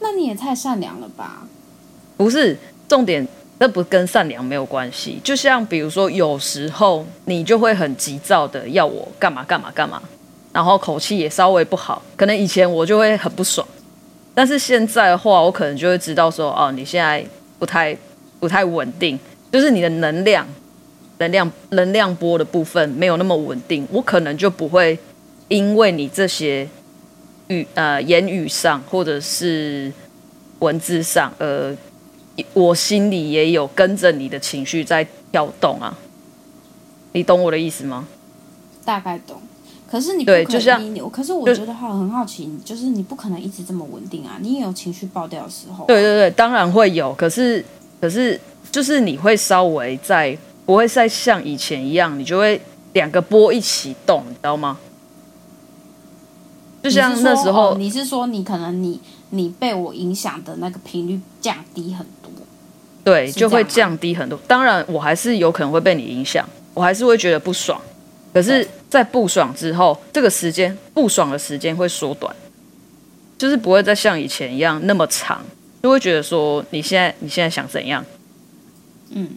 [0.00, 1.46] 那你也太善良了吧？
[2.16, 3.28] 不是重点，
[3.62, 5.20] 这不跟善良没有关系。
[5.22, 10.02] 就像比如说，有时候你就会很急躁的要我干嘛干嘛干嘛，
[10.52, 12.02] 然后口气也稍微不好。
[12.16, 13.64] 可能以前我就会很不爽，
[14.34, 17.24] 但是现在的话，我可能就会知道说，哦，你现在
[17.60, 17.96] 不太
[18.40, 19.16] 不太稳定，
[19.52, 20.44] 就是你的能量。
[21.18, 24.98] 能量能量波的部分没有那么稳定，我可能就不会
[25.46, 26.68] 因为你这些
[27.46, 29.92] 语呃言语上或者是
[30.58, 31.72] 文字上，呃，
[32.54, 35.96] 我心里也有跟着你的情绪在跳动啊。
[37.12, 38.06] 你懂我的意思吗？
[38.84, 39.40] 大概懂。
[39.90, 45.86] 可是你不可能对，就像可是我觉得哈很好奇，就是你不可能一直这么稳定啊，你也有情绪爆掉的时候啊。
[45.86, 47.14] 对对对，当然会有。
[47.14, 47.64] 可是
[48.00, 48.40] 可是
[48.70, 50.38] 就是你会稍微在。
[50.64, 52.58] 不会再像以前一样，你就会
[52.92, 54.78] 两个波一起动，你知道吗？
[56.84, 62.21] 就像那时候，你是说你可能你你被我影响的那个频率降低很多，
[63.04, 64.38] 对，就会降低很多。
[64.46, 67.80] 当然，我还是有可能会被你影响，我还是会觉得不爽。
[68.32, 72.34] 可是，在不爽之后，这个时间不爽的时间会缩短，
[73.36, 75.44] 就是不会再像以前一样那么长，
[75.82, 78.04] 就会觉得说你现在你现在想怎样？
[79.10, 79.28] 嗯，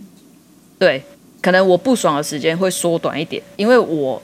[0.80, 1.04] 对。
[1.42, 4.20] 可能我不爽的时间会缩短一点，因为我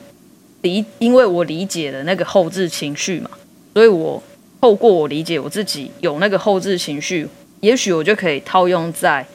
[0.63, 3.29] 理，因为我理解了那个后置情绪嘛，
[3.75, 4.19] 所以我
[4.59, 7.27] 透过我理解我自己有那个后置情绪，
[7.61, 9.25] 也许我就可以套用在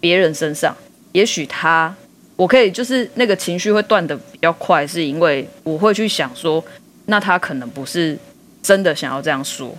[0.00, 0.74] 别人身上。
[1.12, 1.94] 也许他，
[2.36, 6.64] 我可以就是那个情绪会断的比较快，是因为我会去想说，
[7.06, 8.16] 那他可能不是
[8.62, 9.76] 真的想要这样说，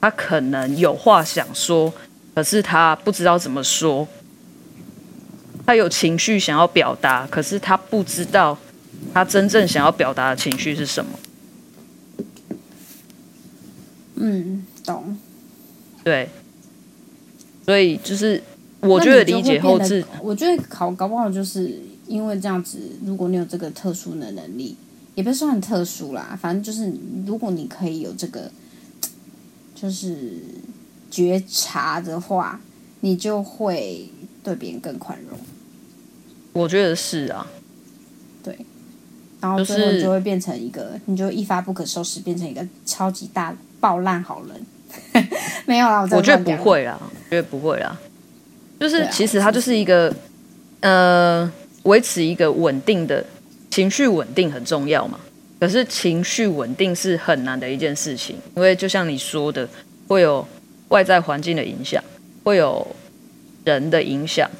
[0.00, 1.92] 他可能有话想说，
[2.34, 4.06] 可是他不知道怎么说。
[5.66, 8.58] 他有情绪想要表达，可是他不知道
[9.14, 11.18] 他真正想要表达的情绪是什么。
[14.16, 15.16] 嗯，懂。
[16.02, 16.28] 对，
[17.64, 18.42] 所以就是
[18.80, 22.78] 我觉得理解后置，我觉得考搞不好就是因为这样子。
[23.04, 24.76] 如果你有这个特殊的能力，
[25.14, 26.92] 也不是说很特殊啦，反正就是
[27.26, 28.50] 如果你可以有这个，
[29.74, 30.42] 就是
[31.10, 32.60] 觉察的话，
[33.00, 34.10] 你就会
[34.42, 35.38] 对别人更宽容。
[36.52, 37.46] 我觉得是啊，
[38.42, 38.58] 对，
[39.40, 44.66] 然后最后就会变成一个，就是、你就一发不可收拾，变成一个超级大爆烂好人。
[45.66, 47.96] 没有啦，我，我觉得不会啦，我觉得不会啦。
[48.80, 50.14] 就是其实它就是一个，
[50.80, 51.50] 呃，
[51.84, 53.24] 维持一个稳定的
[53.70, 55.18] 情绪，稳定很重要嘛。
[55.60, 59.66] 可是情绪稳定是很难的一件事情，因为就像你说的，
[60.08, 60.46] 会有
[60.88, 62.02] 外在环境的影响，
[62.42, 62.86] 会有
[63.64, 64.50] 人的影响，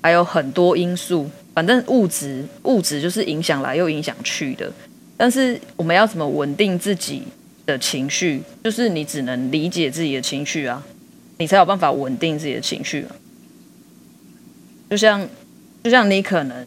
[0.00, 1.28] 还有很多因素。
[1.54, 4.70] 反正物质物质就是影响来又影响去的，
[5.16, 7.24] 但是我们要怎么稳定自己
[7.72, 8.42] 的情绪？
[8.62, 10.82] 就是你只能理解自己的情绪啊，
[11.38, 13.04] 你才有办法稳定自己的情绪。
[14.90, 15.26] 就像
[15.82, 16.66] 就像你可能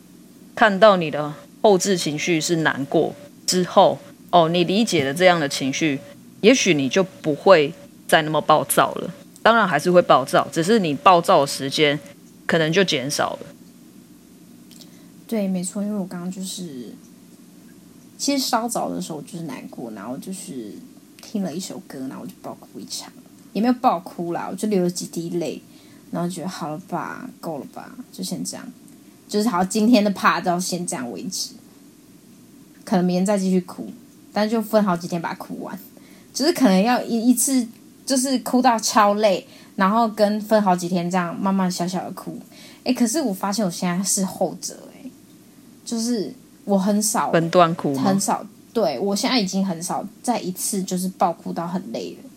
[0.56, 3.16] 看到你的后置情绪是难过
[3.46, 4.00] 之后，
[4.32, 6.00] 哦，你理解了这样的情绪，
[6.42, 7.72] 也许你就不会
[8.08, 9.14] 再那么暴躁了。
[9.44, 12.00] 当然还是会暴躁，只是你暴躁的时间
[12.48, 13.40] 可能就减少了。
[15.28, 16.94] 对，没错，因为我刚刚就是，
[18.18, 20.74] 其实稍早的时候就是难过，然后就是
[21.36, 23.12] 听了一首歌，然后我就爆哭一场，
[23.52, 25.62] 也没有爆哭啦，我就流了几滴泪，
[26.12, 28.66] 然后觉得好了吧，够了吧，就先这样，
[29.28, 31.50] 就是好，今天的 part 到先这样为止，
[32.86, 33.92] 可能明天再继续哭，
[34.32, 35.78] 但就分好几天把它哭完，
[36.34, 37.68] 就是可能要一一次
[38.06, 39.46] 就是哭到超累，
[39.76, 42.40] 然后跟分好几天这样慢慢小小的哭，
[42.86, 45.12] 诶，可是我发现我现在是后者诶。
[45.84, 48.44] 就是我很少分段哭，很少。
[48.76, 52.30] 对，我现在已经很少再一次就是爆哭到很累了。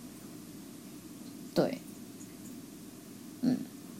[1.52, 1.78] 对，
[3.40, 3.56] 嗯，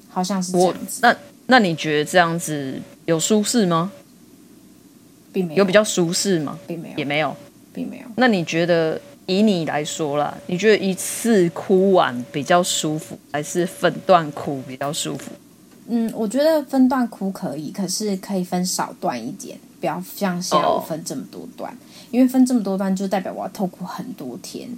[0.09, 1.01] 好像是这样子。
[1.03, 3.91] 那那你觉得这样子有舒适吗？
[5.33, 5.59] 并没有。
[5.59, 6.57] 有比较舒适吗？
[6.69, 7.37] 并没有，也没有，
[7.75, 8.05] 并没有。
[8.15, 15.33] 那你觉得以你来说啦，你觉得一次哭完比较舒服，还是分段哭比较舒服？
[15.89, 21.79] 嗯，我觉得分段哭可以，可是可以分少段一点，不要像现在我分这么多段，oh.
[22.11, 24.69] 因为分这么多段就代表我要痛苦很多天。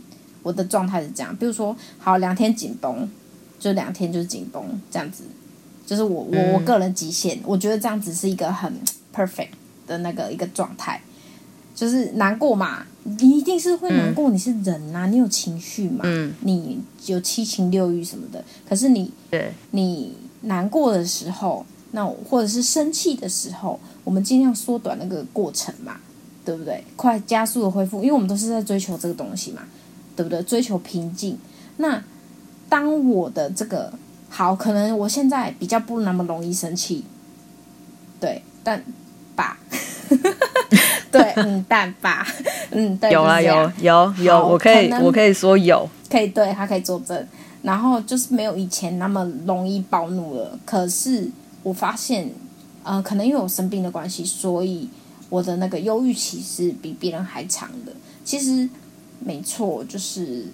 [0.42, 3.08] 我的状态是这样，比如说，好，两天紧绷，
[3.58, 5.24] 就两天就是紧绷这样子，
[5.86, 8.72] 就是我我我个人极限，我觉得这样子是一个很
[9.14, 9.50] perfect
[9.86, 11.00] 的那个一个状态，
[11.74, 20.14] 就是难过嘛，你一定是会难过，嗯、你是人呐、啊，你有情绪嘛，嗯、你有七情六欲什么的，可是你对你。
[20.42, 26.00] 难过的时候，那或者是生气的时候，我们尽量缩短那个过程嘛，
[26.50, 26.82] 对不对？
[26.96, 29.62] 快加速的恢复，因为我们都是在追求这个东西嘛，
[30.16, 30.42] 对不对？
[30.42, 31.38] 追求平静。
[31.76, 32.02] 那
[32.68, 33.92] 当我的这个
[34.28, 37.04] 好，可能我现在比较不那么容易生气，
[38.18, 38.82] 对，但
[39.36, 39.56] 吧，
[41.12, 42.26] 对，嗯，但吧，
[42.72, 47.24] 嗯，对，有啊，有，有，有，我可以，可我可以说有，可以，对，他可以作证。
[47.62, 50.58] 然后就是没有以前那么容易暴怒了。
[50.64, 51.30] 可是
[51.62, 52.28] 我发现，
[52.82, 54.88] 呃，可能因为我生病的关系，所以
[55.30, 57.92] 我的那个忧郁期是比别人还长的。
[58.22, 58.68] 其实
[59.18, 60.44] 没错，就是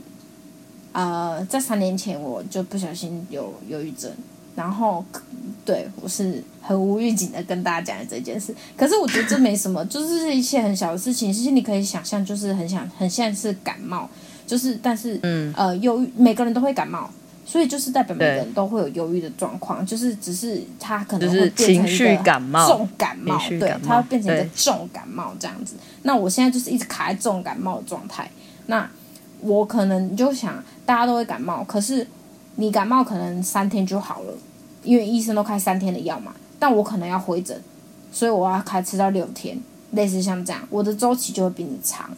[0.93, 4.09] 呃，在三年前我就不小心有忧郁症，
[4.55, 5.05] 然后
[5.65, 8.55] 对我是很无预警的跟大家讲的这件事。
[8.77, 11.33] 可是我觉得这没什么， 就是一些很小的事情。
[11.33, 14.09] 其实你可以想象，就是很想很像是感冒。
[14.47, 17.11] 就是，但是，嗯，呃，忧郁，每个人都会感冒，
[17.48, 25.76] 所以就是代表每个人都会有忧郁的状况，就是只是他可能会变成一个感冒，重感冒，对，他会变成一个重感冒这样子。
[26.02, 28.28] 那我现在就是一直卡在重感冒的状态。
[28.66, 28.90] 那
[29.40, 32.04] 我可能就想，大家都会感冒，可是
[32.56, 34.35] 你感冒可能三天就好了，
[34.82, 36.35] 因为医生都开三天的药嘛。
[36.59, 37.62] 但我可能要回诊，
[38.11, 39.56] 所以我要开吃到六天，
[39.92, 42.11] 类似像这样，我的周期就会比你长，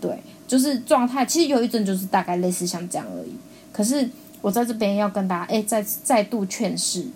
[0.00, 0.18] 对。
[0.48, 3.34] 就是状态，其实忧郁症就是大概类似像这样而已。
[3.72, 4.08] 可是
[4.40, 7.06] 我在这边要跟大家，哎，再再度劝示，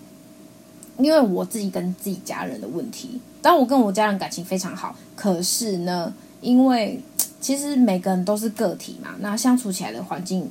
[0.97, 7.01] 因为我自己跟自己家人的问题，但我跟我家人感情非常好，可是呢，因为
[7.39, 10.49] 其实每个人都是个体嘛，那相处起来的环境，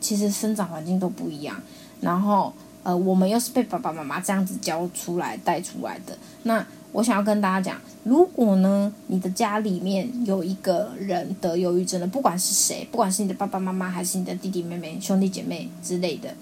[0.00, 1.60] 其实生长环境都不一样，
[2.00, 6.66] 然后呃，我们又是被爸爸妈妈这样子教出来带出来的，那。
[6.92, 16.34] 我想要跟大家讲，如果呢，你的家里面有一个人得忧郁症的，不管是谁，不管是你的爸爸妈妈，还是你的弟弟妹妹、兄弟姐妹之类的，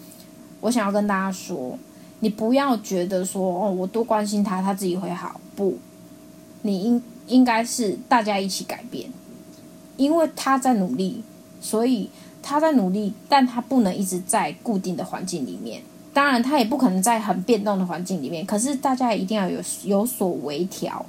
[0.61, 1.77] 我想要跟大家说，
[2.21, 5.41] 你不要觉得说哦，我多关心他，他自己会好。
[5.57, 5.77] 不，
[6.63, 9.11] 你应应该是大家一起改变，
[9.97, 11.23] 因为他在努力，
[11.61, 12.09] 所以
[12.41, 15.83] 他在努力，但他不能一直在固定的环境里面。
[16.17, 18.47] 当然，他也不可能在很变动的环境里面。
[18.47, 21.05] 可是大家一定要有有所微调，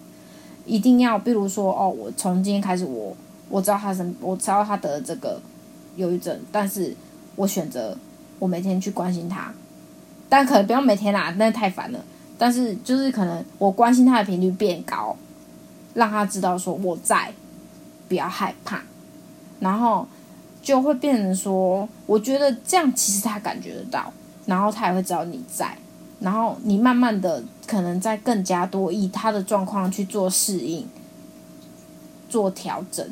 [0.65, 3.15] 一定要，比如说，哦，我从今天开始我，
[3.47, 5.39] 我知道他生，我知道他得了这个
[5.95, 6.93] 忧郁症，但是
[7.37, 7.97] 我选择
[8.37, 9.49] 我每天去关心他，
[10.27, 12.03] 但可能不要每天啦，那太烦了。
[12.37, 15.15] 但是就是可能我关心他的频率变高，
[15.93, 17.31] 让他知道说我在，
[18.09, 18.81] 不要害怕，
[19.61, 20.05] 然后
[20.61, 24.11] 就会变成说，我觉得这样其实他感觉得到。
[24.47, 25.77] 然后他也会知道你在，
[26.19, 30.87] 然后你慢慢的可能在更加多以他的状况去做适应、
[32.27, 33.07] 做调整，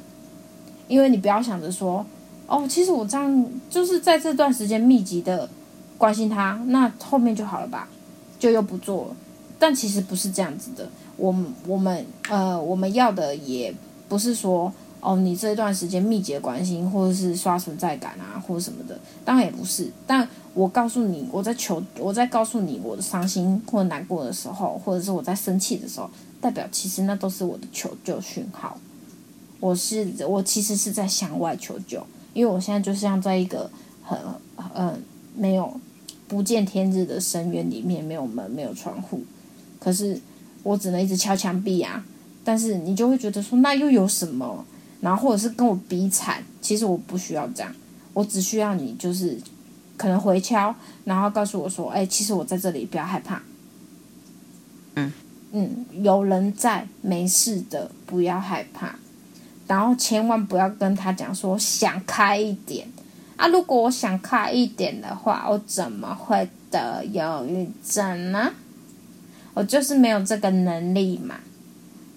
[0.87, 2.03] 因为你不要想着说，
[2.47, 5.47] 哦，其实我这样就是在这段时间密集的
[5.97, 7.87] 关心他，那后面就好了吧，
[8.39, 9.15] 就又不做了。
[9.59, 11.35] 但其实不是这样子的，我
[11.67, 13.71] 我们呃我们要的也
[14.09, 14.73] 不是说。
[15.05, 19.87] 哦，你这一段时间密集的关心，或者是刷存在感啊，或者什么的，当然也不是。
[20.07, 26.09] 但我告诉你，我在求，我在告诉你我的伤心或难过的时候，或者是我在生气的时候，
[26.41, 28.79] 代表其实那都是我的求救讯号。
[29.59, 33.69] 我是我其实是在向外求救，因为我现在就像在一个
[34.03, 34.17] 很
[34.73, 34.97] 呃
[35.35, 35.79] 没有
[36.27, 39.21] 不见天日的深渊里面，没有门，没有窗户，
[39.79, 40.19] 可是
[40.63, 42.03] 我只能一直敲墙壁啊。
[42.43, 44.65] 但是你就会觉得说，那又有什么？
[45.05, 47.71] 然后或者是跟我比惨，其实我不需要这样，
[48.11, 49.39] 我只需要你就是
[49.95, 53.39] 可能回敲，然后告诉我说，哎，其实我在这里，不要害怕。
[54.95, 55.13] 嗯
[55.51, 58.95] 嗯，有人在，没事的，不要害怕。
[59.67, 62.87] 然后千万不要跟他讲说想开一点
[63.37, 63.47] 啊！
[63.47, 68.51] 如果我想开一点的话，我怎么会得忧郁症呢？
[69.53, 71.35] 我就是没有这个能力嘛。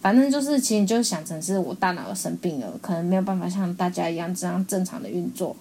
[0.08, 5.54] 反正就是，其实你就想成是我大脑生病了，可能没有办法像大家一样这样正常的运作。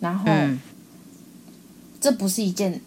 [0.00, 0.60] 然后，嗯、
[1.98, 2.78] 这不是一件，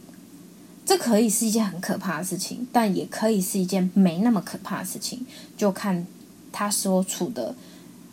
[0.86, 5.26] 这可以是一件很可怕的事情，但也可以是一件没那么可怕的事情，
[5.58, 6.06] 就看
[6.52, 7.56] 他所处的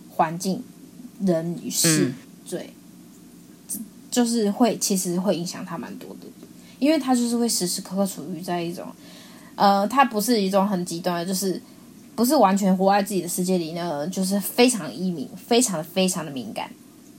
[0.09, 0.65] 环境、
[1.21, 2.15] 人与事，
[2.49, 2.73] 对、
[3.75, 3.81] 嗯，
[4.11, 6.27] 就是会其实会影响他蛮多的，
[6.79, 8.87] 因为他就是会时时刻刻处于在一种，
[9.55, 11.61] 呃，他不是一种很极端的，就是。
[12.19, 16.69] 不是完全活在自己的世界里呢，就是非常易敏，非常的非常的敏感，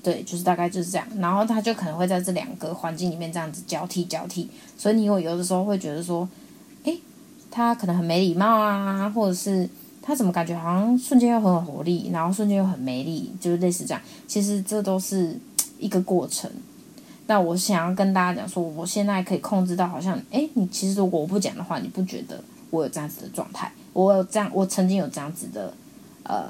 [0.04, 1.08] 对，就是大概就是这样。
[1.20, 6.28] 然后他就可能会在这两个环境里面这样子交替交替，所以你有有的时候会觉得说，
[6.84, 7.00] 诶，
[7.50, 9.70] 他可能很没礼貌啊，或者是
[10.02, 14.02] 他怎么感觉好像瞬间又很有活力，然后瞬间又很没力，就是类似这样。
[14.28, 15.34] 其实这都是
[15.80, 16.52] 一个过程。
[17.26, 23.72] 那我想要跟大家讲说，我现在可以控制到好像，诶，你其实如果我不讲的话，你不觉得我有这样子的状态？
[23.94, 25.74] 我有这样，我曾经有这样子的，
[26.24, 26.48] 呃，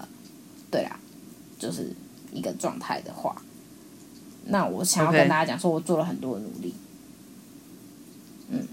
[0.70, 1.00] 对啦，
[1.58, 1.92] 就是
[2.32, 3.36] 一个状态的话，
[4.48, 6.74] 那我想要跟大家讲，说我做了很多的努力。
[8.50, 8.68] 嗯，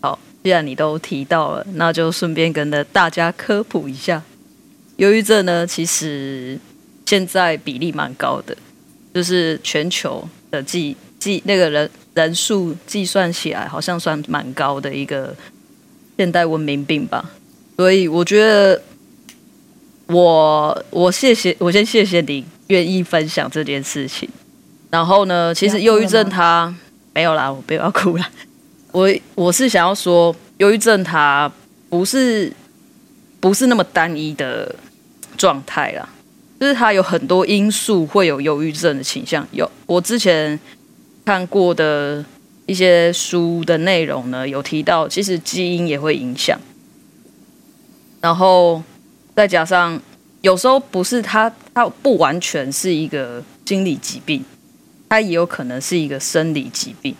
[0.00, 4.22] 好，既然你都提到了，那就顺便跟的大家科普一下，
[4.96, 6.58] 忧郁症呢，其实
[7.06, 8.56] 现在比例蛮高的，
[9.14, 15.34] 就是全球的计计那个人人数计算起来，好像算蛮高的一个。
[16.16, 17.30] 现代文明病吧，
[17.76, 18.80] 所以我觉得
[20.06, 24.28] 我我谢谢我先谢谢你愿意分享这件事情。
[24.90, 26.72] 然后呢，其实忧郁症它
[27.14, 28.28] 没有啦，我不要哭了。
[28.92, 31.50] 我我是想要说，忧郁症它
[31.88, 32.52] 不是
[33.40, 34.74] 不是那么单一的
[35.38, 36.06] 状态啦，
[36.60, 39.46] 就是它有很多因素会有忧郁症的倾向。
[39.52, 40.60] 有我之前
[41.24, 42.22] 看过的。
[42.66, 46.58] 一些书的内容呢，有提到，其实基因也会影响，
[48.20, 48.82] 然后
[49.34, 50.00] 再加上
[50.42, 54.44] 有时候不是它，它不完全是一个心理疾病，
[55.08, 57.14] 它也有可能是一个生理疾病，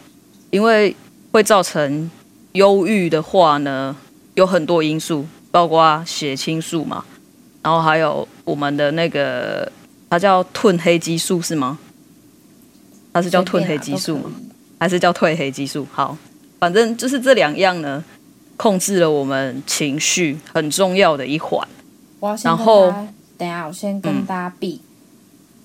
[0.51, 0.95] 因为
[1.33, 2.11] 会造成
[2.53, 3.97] 忧郁的话呢，
[4.35, 7.05] 有很多因素，包括血清素嘛，
[7.63, 9.71] 然后还有我们的那个，
[10.09, 11.79] 它叫褪黑激素是吗？
[13.13, 14.31] 它是叫褪黑激素吗？
[14.83, 16.19] 还是叫褪黑激素，好，
[16.59, 18.03] 反正就是这两样呢，
[18.57, 21.65] 控制了我们情绪很重要的一环。
[22.43, 22.93] 然后
[23.39, 24.89] 等一下，我先跟大家避，嗯、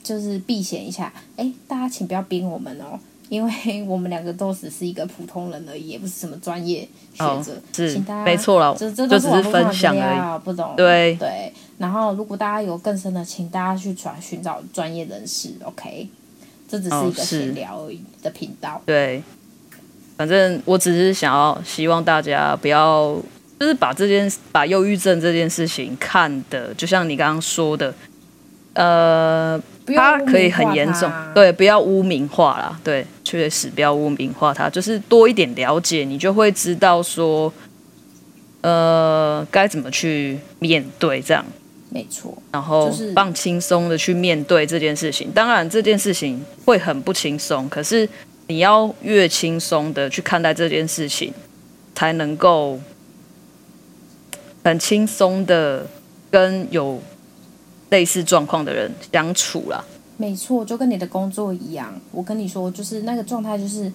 [0.04, 1.12] 就是避嫌一下。
[1.36, 3.00] 哎，大家请不要逼我们哦。
[3.30, 10.76] 因为我们两个都只是一个普通人而已，也不是什么专业学者，是请大家没错了，这这都是我分享而已，不懂。
[10.78, 15.50] 对对，然后如果大家有更深的，请大家去转寻找专业人士。
[15.64, 16.08] OK，
[16.68, 18.82] 这只是一个闲聊而已的频道。
[18.86, 19.24] 对，
[20.18, 23.16] 反正我只是想要希望大家不要，
[23.60, 27.94] 就是把这件把忧郁症这件事情看的，就像你刚刚说的，
[28.74, 29.62] 呃。
[29.96, 37.54] 它可以很严重，对，不要污名化啦，对，确实不要污名化它，就是多一点了解，你就会知道说，
[38.60, 41.46] 呃，该怎么去面对这样，
[41.90, 45.32] 没错，然后放轻松的去面对这件事情。
[45.32, 48.08] 当然，这件事情会很不轻松，可是
[48.48, 51.34] 你要越轻松的去看待这件事情，
[51.96, 52.80] 才能够
[54.64, 55.88] 很轻松的
[56.32, 57.00] 跟有。
[57.90, 59.82] 类似状况的人相处啦，
[60.18, 61.98] 没错，就跟你的工作一样。
[62.12, 63.90] 我跟你说，就是那个状态，就是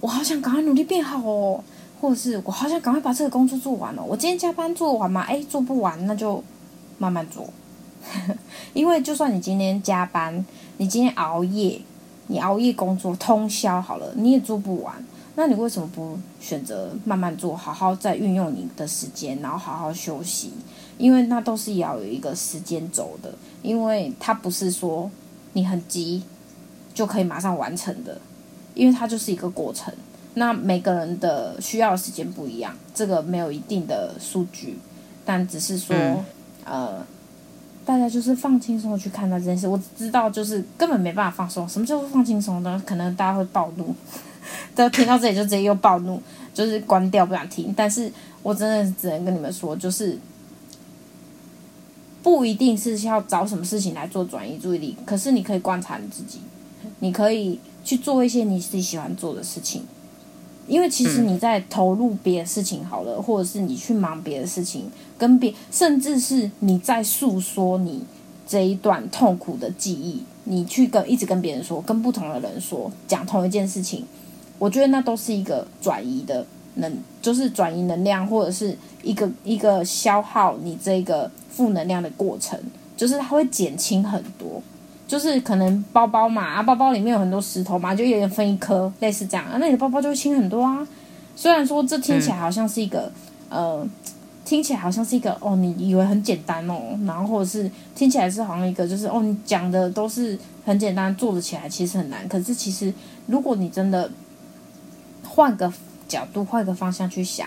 [0.00, 1.62] 我好想赶快努力变好哦，
[2.00, 4.02] 或者是我好想赶快把这个工作做完哦。
[4.04, 5.20] 我今天加班做完嘛？
[5.28, 6.42] 哎，做不完，那就
[6.98, 7.48] 慢慢做。
[8.72, 10.44] 因为就算你今天加班，
[10.76, 11.80] 你今天熬夜，
[12.28, 14.94] 你熬夜工作通宵好了，你也做不完。
[15.34, 20.52] 那你为什么不选择慢慢做，好好再运用你的时间，然后好好休息？
[20.96, 25.10] 因为那都是要有一个时间轴的，因为它不是说
[25.52, 26.22] 你很急
[26.94, 28.18] 就可以马上完成的，
[28.74, 29.92] 因为它就是一个过程。
[30.34, 34.78] 那每个人的需要时间不一样，这个没有一定的数据，
[35.24, 35.94] 但只是说，
[36.66, 37.04] 呃，
[37.84, 39.68] 大家就是放轻松去看待这件事。
[39.68, 42.82] 我知道就是根本没办法放松，什么叫做放轻松呢？
[42.84, 43.94] 可能大家会暴怒。
[44.76, 46.22] 都听到这里就直接又暴怒，
[46.54, 47.72] 就是关掉不想听。
[47.76, 48.12] 但是
[48.42, 50.18] 我真的只能跟你们说，就是
[52.22, 56.40] 不一定是要找什么事情来做转移注意力，可是你可以观察你自己，
[57.00, 59.84] 你可以去做一些你自己喜欢做的事情。
[60.66, 68.02] 因为其实你在投入别的事情好了，或者是你去忙别的事情，跟别甚至是你在诉说你
[68.46, 74.04] 这一段痛苦的记忆，你去跟一直跟别人说，跟不同的人说，讲同一件事情。
[74.58, 76.46] 我觉得那都是一个转移的
[76.76, 82.58] 能，就是转移能量，或者是一个一个消耗你这个负能量的过程，
[82.96, 84.62] 就是它会减轻很多。
[85.06, 90.86] 就是可能包包嘛，啊，包包里面有很多石头嘛，就一人分一颗，类似这样啊，那你的包包就会轻很多啊。
[91.36, 93.12] 虽然说这听起来好像是一个，
[93.50, 93.88] 嗯、呃，
[94.44, 102.26] 听起来好像是一个哦，你以为很简单哦，然后或者是听起来是好像一个就是哦，你讲的都是很简单，做的起来其实很难。
[102.26, 102.92] 可是其实
[103.26, 104.10] 如果你真的
[105.24, 105.72] 换个
[106.08, 107.46] 角度，换个方向去想，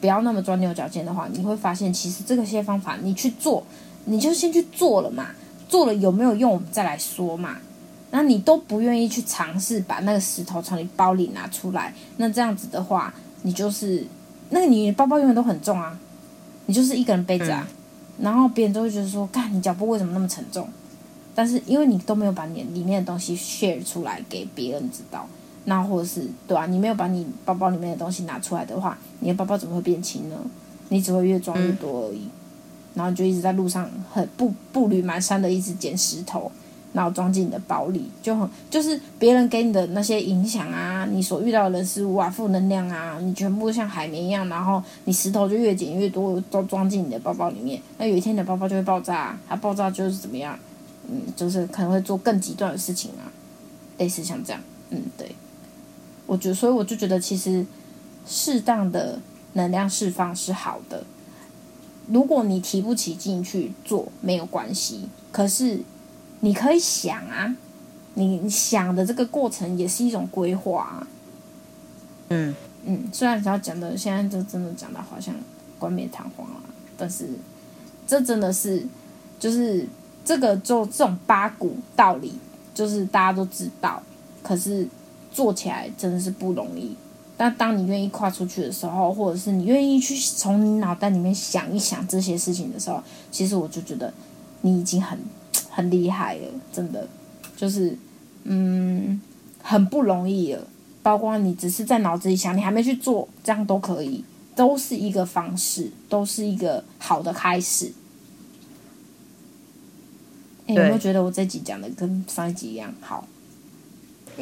[0.00, 3.64] 不要那么钻牛角尖的话，你会发现，其实这个些方法你去做，
[4.04, 5.28] 你就先去做了嘛。
[5.70, 7.56] 做了有没有用，我们再来说嘛。
[8.10, 14.04] 那你都不愿意去尝试把那个石头从你包里拿出来，那这样子的话，你就是
[14.50, 15.96] 那个你包包永远都很重啊，
[16.66, 17.64] 你就是一个人背着啊。
[18.18, 20.68] 嗯、然后别人都会觉得说，看你脚步为什么那么沉重？
[21.36, 25.24] 但是因为你都没有把你里面的东西 share 出来给别人知道。
[25.66, 30.36] 那或者是对啊，你没有把你包包里面的东西拿出来的话，你的包包怎么会变轻呢？
[30.88, 32.22] 你只会越装越多而已。
[32.24, 32.30] 嗯、
[32.94, 36.50] 然后就一直在路上很步步履蹒跚的一直捡石头，
[36.92, 47.80] 然后装进你的包里，就很就是别人给你的那些影响啊，你所遇到的人事物啊，负能量啊，你全部像海绵一样，然后你石头就越捡越多，都装进你的包包里面。
[47.98, 50.58] 那有一天你的包包就会爆炸，它爆炸就是怎么样？
[51.08, 53.26] 嗯，就是可能会做更极端的事情啊，
[53.98, 54.60] 类似像这样，
[54.90, 55.30] 嗯，对。
[56.26, 57.66] 我觉，所以我就觉得，其实
[58.24, 59.18] 适当的
[59.54, 61.02] 能量释放是好的。
[62.10, 65.08] 如果你提不起劲去做，没有关系。
[65.32, 65.80] 可是
[66.40, 67.56] 你可以想啊，
[68.14, 71.06] 你想的这个过程也是一种规划啊。
[72.28, 72.54] 嗯
[72.84, 75.34] 嗯，虽然要讲的现在就真的讲的好像
[75.78, 76.60] 冠冕堂皇了，
[76.96, 77.28] 但是
[78.06, 78.86] 这真的是
[79.38, 79.88] 就是
[80.24, 82.34] 这个就这种八股道理，
[82.74, 84.02] 就是大家都知道，
[84.42, 84.88] 可是。
[85.32, 86.92] 做起来真的是不容易，
[87.42, 94.12] 但当你愿意跨出去的时候，或者是你愿意去从你脑袋里面想一想这些事情的时候，其实我就觉得
[94.60, 95.18] 你已经很
[95.70, 97.08] 很厉害了，真的
[97.56, 97.96] 就是
[98.44, 99.18] 嗯
[99.62, 100.66] 很不容易了。
[101.02, 104.22] 包括你只是在脑子里想，你还没去做，这样都可以，
[104.54, 107.90] 都是一个方式，都是一个好的开始。
[110.66, 113.26] 哎，有没有觉得我这集讲的跟上一集一样好？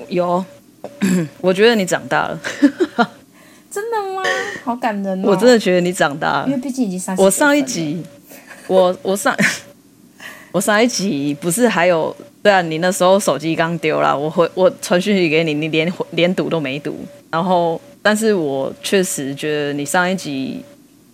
[0.08, 0.44] 有。
[1.40, 2.40] 我觉得你长大了，
[3.70, 4.22] 真的吗？
[4.64, 5.30] 好感人哦！
[5.30, 7.22] 我真的觉得你长大了，因为毕竟已经三十。
[7.22, 8.02] 我上一集，
[8.68, 9.34] 我我上
[10.52, 12.62] 我上一集不是还有对啊？
[12.62, 16.96] 你那时候手机刚丢了，我回我传讯息给你，你连连读都没读。
[17.30, 20.62] 然后，但是我确实觉得你上一集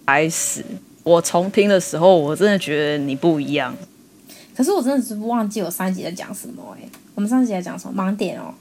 [0.07, 0.65] 开始，
[1.03, 3.75] 我重听的时候，我真的觉得你不一样。
[4.57, 8.55] 可是我真的是忘记我上一集在讲什么哎、欸，我们上一集在讲什么盲点哦？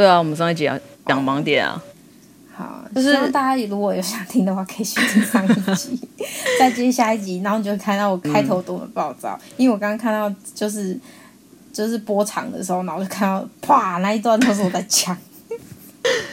[0.00, 0.64] 对啊，我们上一集
[1.04, 1.84] 讲盲点啊。
[2.56, 6.00] 好，就是大家如果有想听的话，可以去听上一集，
[6.58, 9.38] 再接下一集，然后你就会看到我开头多么暴躁。
[9.42, 10.98] 嗯、因为我刚刚看到就是
[11.70, 15.14] 就是播场的时候，然后就看到啪那一段都是我在讲。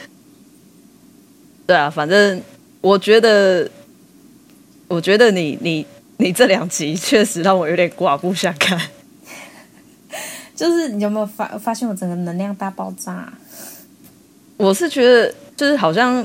[1.68, 2.40] 对啊，反正
[2.80, 3.70] 我觉得，
[4.88, 8.80] 我觉得你你你这两集确实让我有点刮目相看。
[10.56, 13.30] 就是你有没有发发现我整个能量大爆炸？
[14.58, 15.34] 我是觉得。
[15.58, 16.24] 就是好像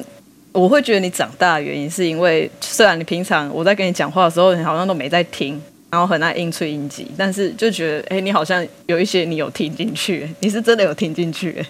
[0.51, 5.59] 我会觉得你长大的原因，是因为虽然你平常我在跟你讲话的时候，你好像都没在听，
[5.89, 11.65] 然后很爱应催应急，但是就觉得哎，你好像有一些你有听进去，你是真的有听进去。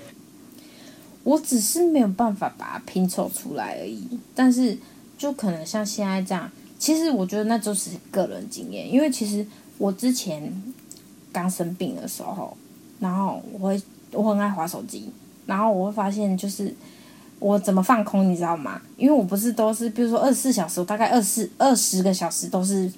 [1.24, 4.20] 我只是没有办法把它拼凑出来而已。
[4.36, 4.78] 但是
[5.18, 9.48] 就可能像现在这样，其实我觉得那就是个人经验，因为其实
[9.78, 10.54] 我之前
[11.32, 12.58] 刚生病的时候，
[13.00, 15.10] 然后我会我很爱滑手机，
[15.46, 16.74] 然后我会发现就是。
[17.40, 18.82] 我怎么放空，你知道吗？
[18.96, 22.90] 因为我不是都是，比如说二十四小时，我大概二十二十个小时都是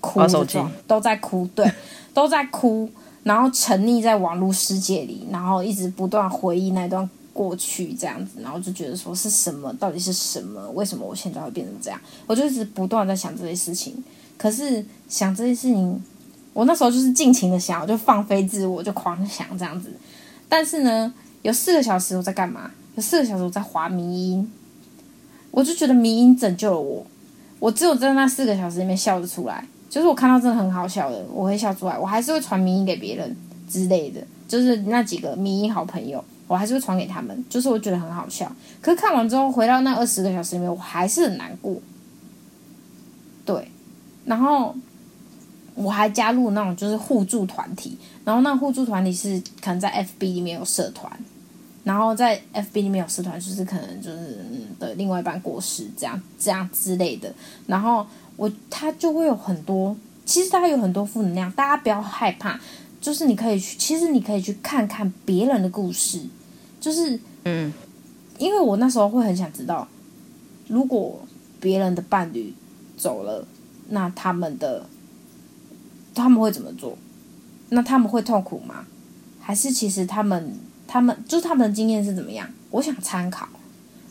[0.00, 1.64] 哭的状，都在哭，对，
[2.12, 2.90] 都在哭，
[3.22, 10.68] 然后沉溺在网络世界里，然后一直不断回忆那段过去，这样子，然后就觉得说是什么，到底是什么？
[10.70, 12.00] 为什么我现在会变成这样？
[12.26, 14.02] 我就一直不断在想这些事情。
[14.36, 16.02] 可是想这些事情，
[16.52, 19.92] 我那时候就是尽情的想，我就放飞自我，就狂想这样子。
[20.48, 22.70] 但是呢，有四个小时我在干嘛？
[22.96, 24.52] 有四个小时我在滑迷音，
[25.50, 27.06] 我就觉得迷音拯救了我。
[27.60, 31.98] 我只有在那四个小时里面笑得出来，就是我看到真的很好笑的，我会笑出来。
[31.98, 33.36] 我还是会传迷音给别人
[33.68, 37.44] 之类的，就是那几个迷音好朋友，我还是会传给他们。
[37.48, 38.50] 就是我觉得很好笑。
[38.80, 41.76] 可是看完之后回到那二十个小时里面，我还是很难过。
[43.44, 43.70] 对，
[44.24, 44.74] 然后
[45.78, 51.10] 我还加入那种就是互助团体，然后那互助团体是可能在 FB 里面有社团。
[51.84, 54.44] 然后在 FB 里面有社团，就是可能就是
[54.78, 57.32] 的另外一半过世这样这样之类的。
[57.66, 58.06] 然后
[58.36, 62.60] 我他就会有很多，其实他有很多负能量，大家不要害怕，
[63.00, 66.20] 就是你可以去，其实你可以去看看别人的故事，
[66.78, 67.72] 就是嗯，
[68.36, 69.88] 因为我那时候会很想知道，
[70.66, 71.18] 如果
[71.58, 72.52] 别人的伴侣
[72.98, 73.46] 走了，
[73.88, 74.84] 那他们的
[76.18, 76.96] 他们会怎么做？
[77.70, 78.84] 那他们会痛苦吗？
[79.40, 80.58] 还是其实他们？
[80.90, 82.48] 他们就他们的经验是怎么样？
[82.70, 83.46] 我想参考，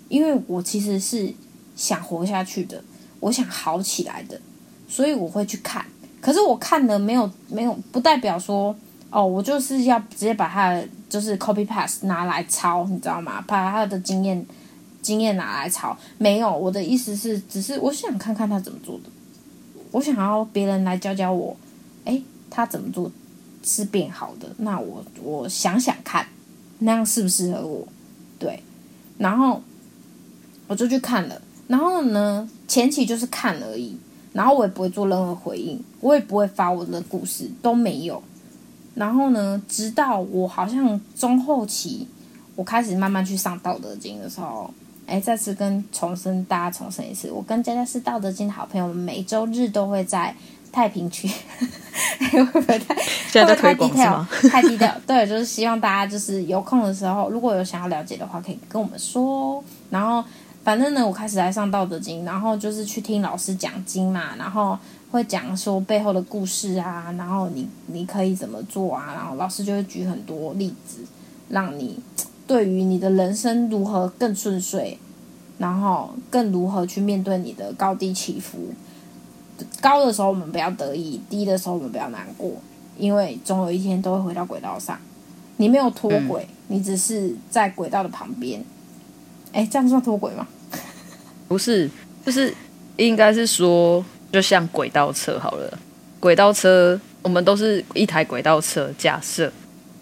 [0.10, 1.34] 因为我其实是
[1.76, 2.84] 想活下去的，
[3.20, 4.40] 我想好起来的，
[4.88, 5.84] 所以我会去看。
[6.22, 8.76] 可是我看了没有没有，不代表说
[9.10, 13.44] 哦，我就是要直接把他的就是 copypast 拿来抄，你知道吗？
[13.48, 14.46] 把他的经验
[15.02, 16.56] 经验拿来抄，没有。
[16.56, 19.10] 我的意思是，只是我想看看他怎么做的，
[19.90, 21.58] 我想要别人来教教我，
[22.08, 23.12] 诶，他怎么做
[23.64, 24.48] 是变好的？
[24.58, 26.26] 那我我想想看。
[26.80, 27.88] 那样适不适合我？
[28.38, 28.62] 对，
[29.18, 29.60] 然后
[30.68, 31.42] 我就去看了。
[31.68, 33.98] 然后呢，前期就是看而已，
[34.32, 38.22] 然后我也不会做任何回应，我也不会发我的故事，都没有。
[38.94, 42.08] 然后呢，直到我好像中后期，
[42.56, 44.72] 我开始慢慢去上《道德经》的时候，
[45.08, 50.36] 哎，再次跟重申大家重申一次，我跟佳佳是《道德经》的好朋友，每周日都会在。
[50.70, 51.28] 太平区，
[52.30, 52.94] 会不会太
[53.32, 54.30] 现在在推广是吗？
[54.52, 59.64] 太低调，对，就是希望大家就是有空的时候，如果有想要了解的话，可以跟我们说。
[59.90, 60.24] 然后，
[60.64, 64.78] 反正呢，我开始来上《道德经》，然后就是去听老师讲经嘛，然后
[65.10, 71.00] 会讲说背后的故事啊，然后你你可以怎么做啊，然后老师就会举很多例子，
[71.50, 71.98] 让你
[72.48, 74.98] 对于你的人生如何更顺遂，
[75.58, 78.74] 然后更如何去面对你的高低起伏。
[79.82, 82.52] 高的时候我们不要得意，低的时候我们不要难过，
[82.98, 84.98] 因为总有一天都会回到轨道上。
[85.58, 88.64] 你没有脱轨，嗯、你只是在轨道的旁边。
[89.52, 90.48] 哎，这样算脱轨吗？
[91.48, 91.90] 不是，
[92.24, 92.54] 就是
[92.96, 95.80] 应该是说，就像轨道车好了。
[96.20, 98.92] 轨道车，我们都是一台轨道车。
[98.98, 99.52] 假设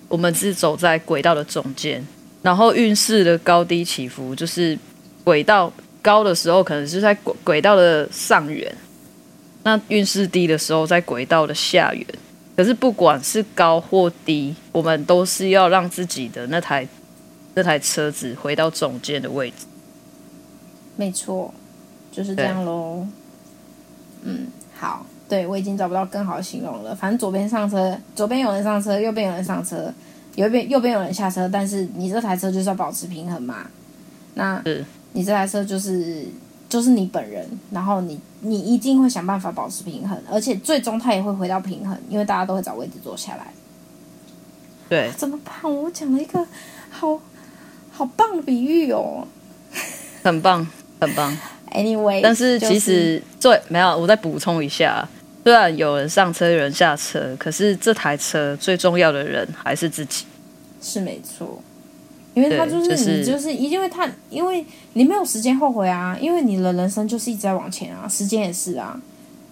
[0.10, 2.06] 我们是走在轨道的中间，
[2.46, 4.78] 然后运势的高低起伏，就是
[5.24, 8.72] 轨道高的时候，可能是在轨轨道的上缘。
[9.64, 12.06] 那运势低的时候，在轨道的下缘。
[12.56, 16.88] 可是不管是高或低，我们都是要让自己的那台
[17.56, 19.66] 那台车子回到中间的位置。
[20.96, 21.52] 没错，
[22.12, 23.08] 就是这样喽。
[24.22, 24.46] 嗯，
[24.78, 26.94] 好，对，我已经找不到更好形容了。
[26.94, 29.92] 反正左边上车，左边有人上车，右边有人上车，
[30.36, 33.68] 右边右边有人下车，但是你这台车就是要保持平衡嘛。
[34.36, 34.62] 那
[35.14, 36.26] 你这台车就是
[36.68, 43.48] 就是你本人，然后你你一定会想办法保持平衡，而且最终它也会回到平衡，因为大家都会找位置坐下来。
[44.90, 45.74] 对，怎么办？
[45.74, 46.46] 我讲了一个
[46.90, 47.20] 好
[47.92, 49.26] 好棒的比喻哦，
[50.24, 50.68] 很棒，
[51.00, 51.36] 很棒。
[51.72, 55.06] Anyway，但是其实最、就是、没有，我再补充一下，
[55.46, 60.26] 虽然有人上车，有人下车，可是这台车最重要的人还是自己，
[60.82, 61.62] 是没错。
[62.34, 69.00] 因为他就是你，就是、就是、因为他，因为你没有时间后悔啊，因为你的人生就是一直在往前啊，时间也是啊，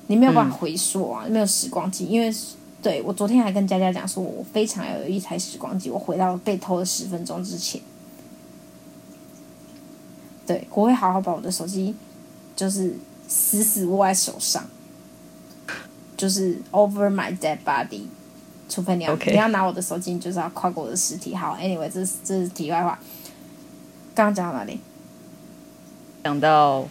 [0.08, 2.08] 你没有办法回溯啊，嗯、没有时光机。
[2.08, 2.34] 因为
[2.82, 7.80] 对我昨天还跟佳佳讲说，我非常要有一台时光机，我回到被偷的十分钟之前，
[10.48, 11.94] 对，我会好好把我的手机，
[12.56, 12.96] 就是
[13.28, 14.66] 死死握在手上，
[16.24, 18.03] 就是 over my dead body。
[18.69, 21.36] 除非你要.你要拿我的手机，你就是要跨过我的尸体。
[21.36, 22.97] 好，Anyway，这是这是题外话。
[24.15, 24.80] 刚刚讲到哪里？
[26.24, 26.86] 讲到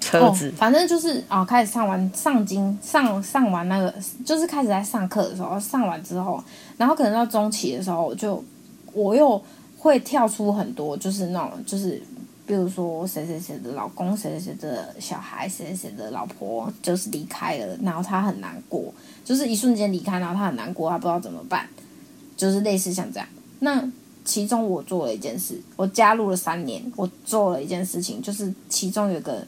[0.00, 6.42] 车子，哦、反正就是哦，开始上完上经上上完那个，就是开始在上课的时候，上完之后，
[6.78, 8.42] 然后可能到中期的时候，就
[8.94, 9.40] 我又
[9.76, 12.02] 会跳出很多，就是那种就是。
[12.50, 18.92] 比如说谁谁谁的老公，谁谁谁的小孩，谁谁谁的老婆，就是离开了，然后他很难过，
[19.24, 21.68] 就是一瞬间离开，然后他很难过，他不知道怎么办，
[22.36, 23.28] 就是类似像这样。
[23.60, 23.88] 那
[24.24, 29.46] 其中我做了一件事，我加入了三年，我做了一件事情，就是其中有个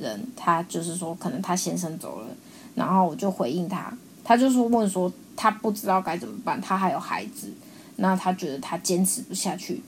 [0.00, 2.26] 人，他就是说可能他先生走了，
[2.74, 7.46] 然后我就回应他，他就说问说他不知道该怎么办，他还有孩子，
[7.94, 9.80] 那他觉得他坚持不下去。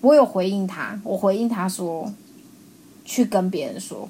[0.00, 2.12] 我有回应他，我回应他说，
[3.04, 4.08] 去跟别人说。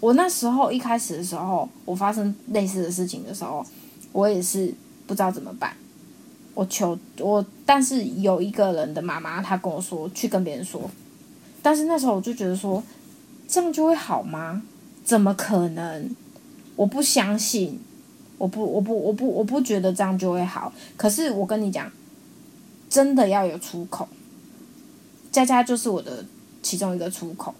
[0.00, 3.64] 我那时候一开始的时候，我发生类似的事情的时候，
[4.12, 4.72] 我也是
[5.06, 5.74] 不知道怎么办。
[6.54, 10.90] 我求我，但是有一个人的妈妈，她跟我说去跟别人说。
[11.62, 12.82] 但是那时候我就觉得说，
[13.48, 14.62] 这样就会好吗？
[15.02, 16.14] 怎么可能？
[16.76, 17.80] 我不相信，
[18.36, 20.72] 我不，我不，我不，我不觉得这样就会好。
[20.96, 21.90] 可是我跟你讲，
[22.88, 24.08] 真的要有出口。
[25.30, 26.24] 佳佳就是我的
[26.62, 27.54] 其中一个出口，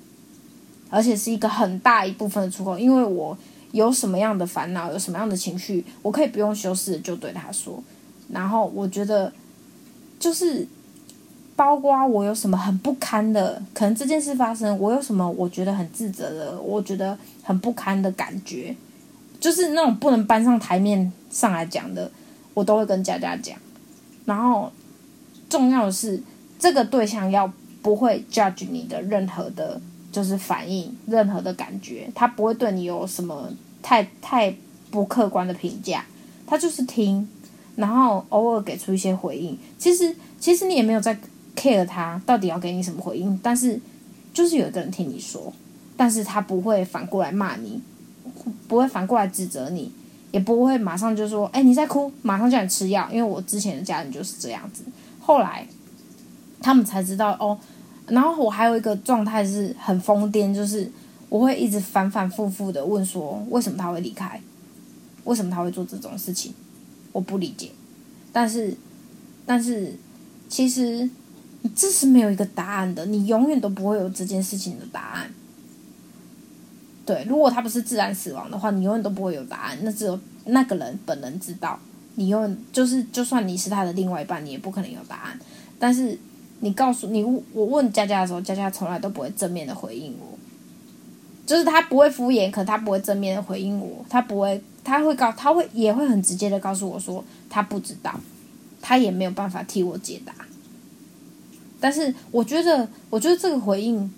[0.89, 2.79] 而且是一个很大一部分的出口。
[2.79, 3.37] 因为我
[3.73, 7.83] 有什么样的烦恼，有什么样的情绪，我可以不用修饰就对他说。
[8.31, 9.31] 然后我觉得，
[10.19, 10.67] 就是
[11.55, 18.75] 包括我有什么很不堪的，可能这件事发生，我有什么我觉得很自责的，我觉得很不堪的感觉，
[19.39, 22.11] 就是那种不能搬上台面上来讲的，
[22.55, 23.59] 我都会跟佳佳讲。
[24.25, 24.73] 然后
[25.51, 26.23] 重要的是。
[26.61, 33.49] 这个对象要不会 judge 你的任何的，就是反应，任何的感觉，他不会对你有什么
[33.81, 34.53] 太太
[34.91, 36.05] 不客观的评价，
[36.47, 37.27] 他就是听，
[37.77, 39.57] 然后偶尔给出一些回应。
[39.79, 41.17] 其实其实你也没有在
[41.55, 43.81] care 他到底要给你什么回应，但是
[44.35, 45.53] 就是有一个人听你说，
[45.97, 47.81] 但是他不会反过来骂你，
[48.67, 49.93] 不会反过来指责你，
[50.33, 53.09] 也不会马上就说，哎，你在哭，马上叫你吃药。
[53.13, 54.83] 因为我之前的家人就是这样子，
[55.21, 55.67] 后来。
[56.61, 57.59] 他们才知道哦，
[58.07, 60.91] 然后我还有一个状态是很疯癫，就是
[61.29, 64.41] 我会一直反反复复的问说，为什么他会离开？
[65.25, 66.55] 为什么他会做这种事情？
[67.13, 67.71] 我不理解。
[68.33, 68.75] 但是，
[69.45, 69.95] 但是，
[70.49, 71.09] 其实
[71.63, 75.31] 你这是没有一个答案的，你永远都不会有这件事情的答案。
[77.05, 79.79] 对，如果他不是自然死亡的话，你永远都不会有答案。
[79.83, 81.79] 那只有那个人本人知道。
[82.15, 85.39] 你永远就是，就算你是他的另外一半，你也不可能有答案。
[85.79, 86.19] 但是。
[86.61, 90.37] 你告诉你，我问佳佳的时候，佳佳从来都不会正面的回应我，
[91.47, 98.19] 就是他不会敷衍，可他不会正面的回应我，他不会，他会告，他会也会很直接的告诉我说他不知道，
[98.83, 100.35] 他也没有办法替我解答。
[101.81, 104.11] 但是我觉得，我觉得这个回应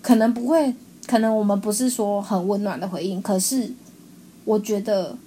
[0.00, 0.72] 可能不会，
[1.06, 3.72] 可能我们不是说很温暖的回应，可是
[4.44, 5.18] 我觉得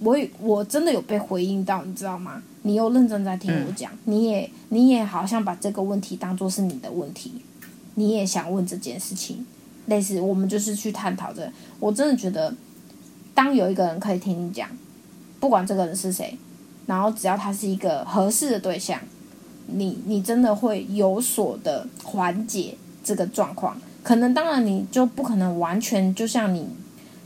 [0.00, 2.42] 我我真的有被回应到，你知道吗？
[2.62, 7.42] 你又认真在听我讲，嗯，你也你也好像把这个问题当做是你的问题，
[7.96, 9.44] 你也想问这件事情，
[9.86, 11.50] 类似我们就是去探讨这。
[11.80, 12.54] 我真的觉得，
[13.34, 14.68] 当有一个人可以听你讲，
[15.40, 16.38] 不管这个人是谁，
[16.86, 19.00] 然后只要他是一个合适的对象，
[19.66, 23.76] 你你真的会有所的缓解这个状况。
[24.02, 26.66] 可能当然你就不可能完全就像你。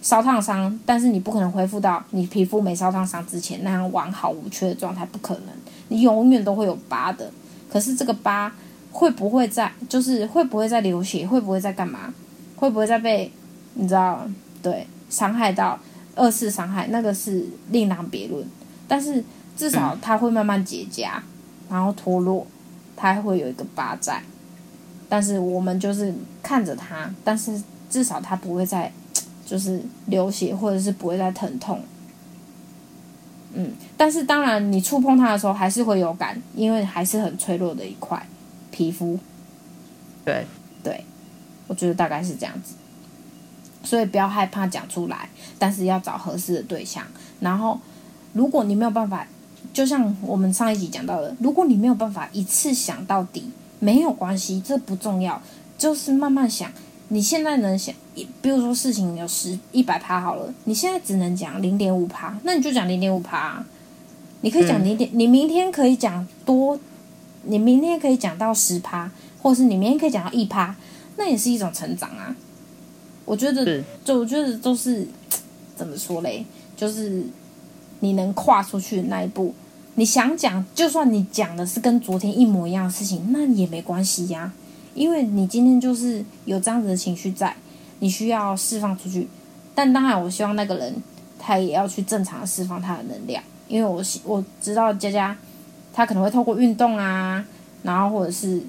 [0.07, 5.47] 烧烫伤，但是你不可能恢复到你皮肤没烧烫伤之前那样完好无缺的状态，不可能。
[5.89, 7.29] 你永远都会有疤的，
[7.69, 8.53] 可是这个疤
[8.93, 12.15] 会不会在，就是会不会在流血，会不会在干嘛，
[12.55, 13.33] 会不会再被
[13.75, 14.25] 你知道，
[14.63, 15.77] 对，伤害到
[16.15, 18.47] 二次伤害，那个是另当别论。
[18.87, 19.25] 但是
[19.57, 21.09] 至少它会慢慢结痂，
[21.69, 22.47] 然后脱落，
[22.95, 24.23] 它还会有一个疤在。
[25.09, 28.93] 但是我们就是看着它，但是至少它不会再
[29.47, 31.81] 就是流血，或者是不会再疼痛。
[33.55, 38.27] 嗯，但是当然你触碰它的时候还是会有感，因为还是很脆弱的一块
[38.71, 39.19] 皮肤。
[40.25, 40.45] 对
[40.83, 41.05] 对，
[41.67, 42.75] 我觉得大概是这样子。
[43.83, 47.05] 所以不要害怕讲出来，但是要找合适的对象。
[47.39, 47.81] 然后，
[48.33, 49.27] 如果你没有办法，
[49.73, 55.41] 就像我们上一集讲到的，如果你没有办法一次想到底，没有关系，这不重要，
[55.79, 56.71] 就是慢慢想。
[57.09, 57.95] 你现在能想，
[58.43, 63.65] 比如说事情有十一百趴好了，你现在只能讲零点五趴，那你就讲零点五趴。
[64.43, 66.79] 你可以讲零点，你明天可以讲多，
[67.45, 69.11] 你明天可以讲到十趴，
[69.43, 70.77] 或是你明天可以讲到一趴，
[71.17, 72.37] 那也是一种成长啊。
[73.25, 75.09] 我觉得，就我觉得都是
[75.75, 76.45] 怎么说嘞？
[76.77, 77.25] 就是
[78.01, 79.55] 你能跨出去的那一步，
[79.95, 84.53] 你想讲，就算你讲的是跟昨天一模一样的事情，那也没关系呀，
[84.97, 87.55] 因为你今天就是有这样子的情绪在，
[88.01, 89.29] 你需要释放出去。
[89.75, 90.95] 但当然，我希望那个人
[91.39, 95.37] 他也要去正常的释放他的能量，因为我我知道佳佳
[95.93, 97.45] 他可能会透过运动啊，
[97.85, 98.61] 然后或者是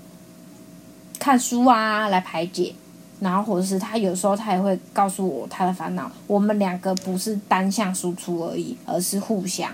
[1.17, 2.75] 看书啊来排解。
[3.19, 6.11] 然后，或者是他有时候他也会告诉我他的烦恼。
[6.27, 9.71] 我们两个不是单向输出而已，而是互相。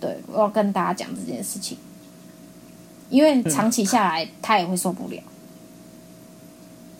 [0.00, 1.78] 对，我要跟大家讲这件事情，
[3.10, 5.18] 因为长期下来他也会受不了。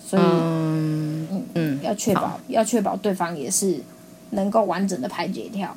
[0.07, 3.81] 所以，嗯嗯，嗯，要确保要确保对方也是
[4.31, 5.75] 能够完整的排解掉。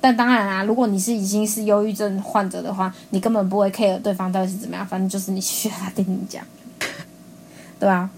[0.00, 6.44] 但当然啊，如果你是已经是忧郁症患者的话，你根本不会 care 对方到底是怎么样，反正就是你需要他听你讲。
[7.80, 8.08] 对啊，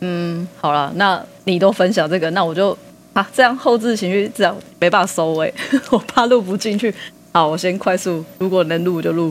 [0.00, 2.78] 嗯，好了，那你都分享这个，那我就
[3.12, 5.52] 啊，这样后置情绪这样没办法收尾，
[5.90, 6.94] 我怕录不进去。
[7.32, 9.30] 好，我先快速，如果能录就录。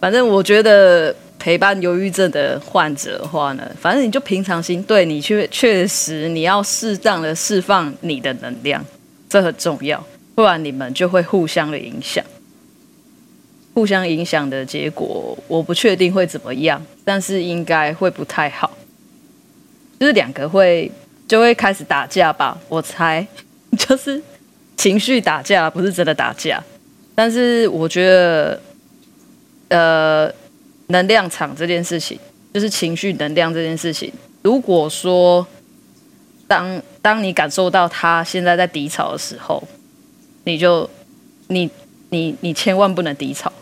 [0.00, 8.84] 反正我觉得陪伴忧郁症的患者的话呢，反正你就平常心，对你确确实你要适当的释放你的能量，
[9.28, 12.24] 这很重要，不然你们就会互相的影响。
[13.74, 18.72] 互相影响的结果，我不确定会怎么样，但是应该会不太好。
[20.00, 20.90] 就是两个会
[21.28, 23.26] 就会开始打架吧，我猜，
[23.78, 24.22] 就是
[24.76, 26.62] 情绪打架，不是真的打架。
[27.14, 28.60] 但是我觉得，
[29.68, 30.32] 呃，
[30.88, 32.18] 能量场这件事情，
[32.54, 34.12] 就是情绪能量这件事情，
[34.42, 35.46] 如果说
[36.46, 39.62] 当当你感受到他现在在低潮的时候，
[40.44, 40.88] 你就
[41.48, 41.68] 你
[42.10, 43.52] 你你千万不能低潮。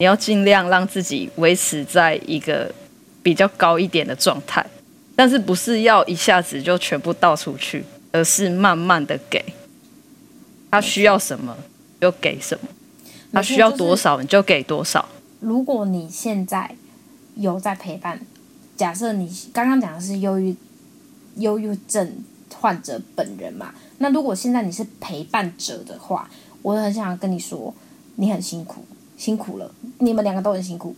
[0.00, 2.72] 你要尽量让自己维持在一个
[3.20, 4.64] 比较高一点的状态，
[5.16, 9.44] 但是不是要一下子就全部倒出去，而是慢慢的给。
[10.70, 11.56] 他需要什么
[12.00, 12.68] 就给什么，
[13.32, 15.06] 他需要多少你就给多少。
[15.40, 16.74] 如果你现在
[17.36, 18.20] 有在陪伴，
[18.76, 20.56] 假设你刚刚讲的是忧郁
[21.36, 22.12] 忧郁症
[22.54, 26.28] 患者本人嘛，那如果现在你是陪伴者的话，
[26.62, 27.74] 我很想跟你说，
[28.16, 28.82] 你很辛苦。
[29.16, 29.68] 辛苦了，
[29.98, 30.94] 你们两个都很辛苦，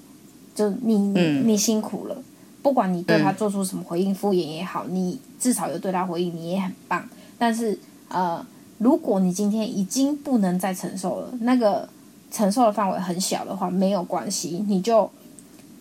[0.55, 2.23] 就你你、嗯、你辛苦了，
[2.61, 7.09] 不管你对他做出什么回应，敷衍也好，你至少有对他回应，你也很棒。
[7.39, 7.79] 但是
[8.09, 8.45] 呃，
[8.77, 11.89] 如果你今天已经不能再承受了，那个
[12.31, 15.11] 承受的范围很小的话，没有关系，你就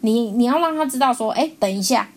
[0.02, 2.10] 你你要让他知道说，哎，等一下，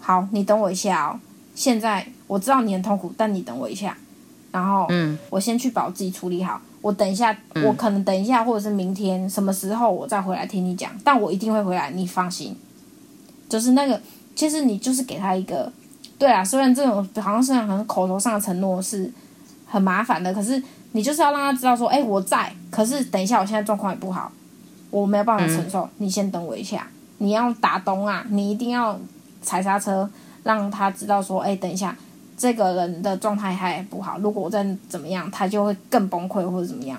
[0.00, 1.20] 好，你等我一下哦。
[1.54, 3.96] 现在我知道你很痛苦，但你等我一下，
[4.52, 6.60] 然后嗯，我先去把我自己处理好。
[6.80, 12.56] 我等一下，我可能等一下，或者是明天什么时候我再回来听你讲，但我一定会回来，你放心。
[13.48, 14.00] 就是那个，
[14.36, 15.72] 其实你就是给他一个，
[16.16, 19.10] 对啊，虽然这种好像是很口头上的承诺是
[19.66, 20.62] 很麻烦的，可是
[20.92, 24.30] 你就是要让他知道说，哎，我在，可是等一下我现在状况也不好，
[24.90, 26.86] 我没有办法承受，你先等我一下。
[27.18, 28.98] 你要打东啊，你一定要
[29.42, 30.08] 踩刹车，
[30.44, 31.96] 让他知道说，哎，等一下。
[32.40, 36.96] 这个人的状态还不好，如果我再怎么样，他就会更崩溃或者怎么样。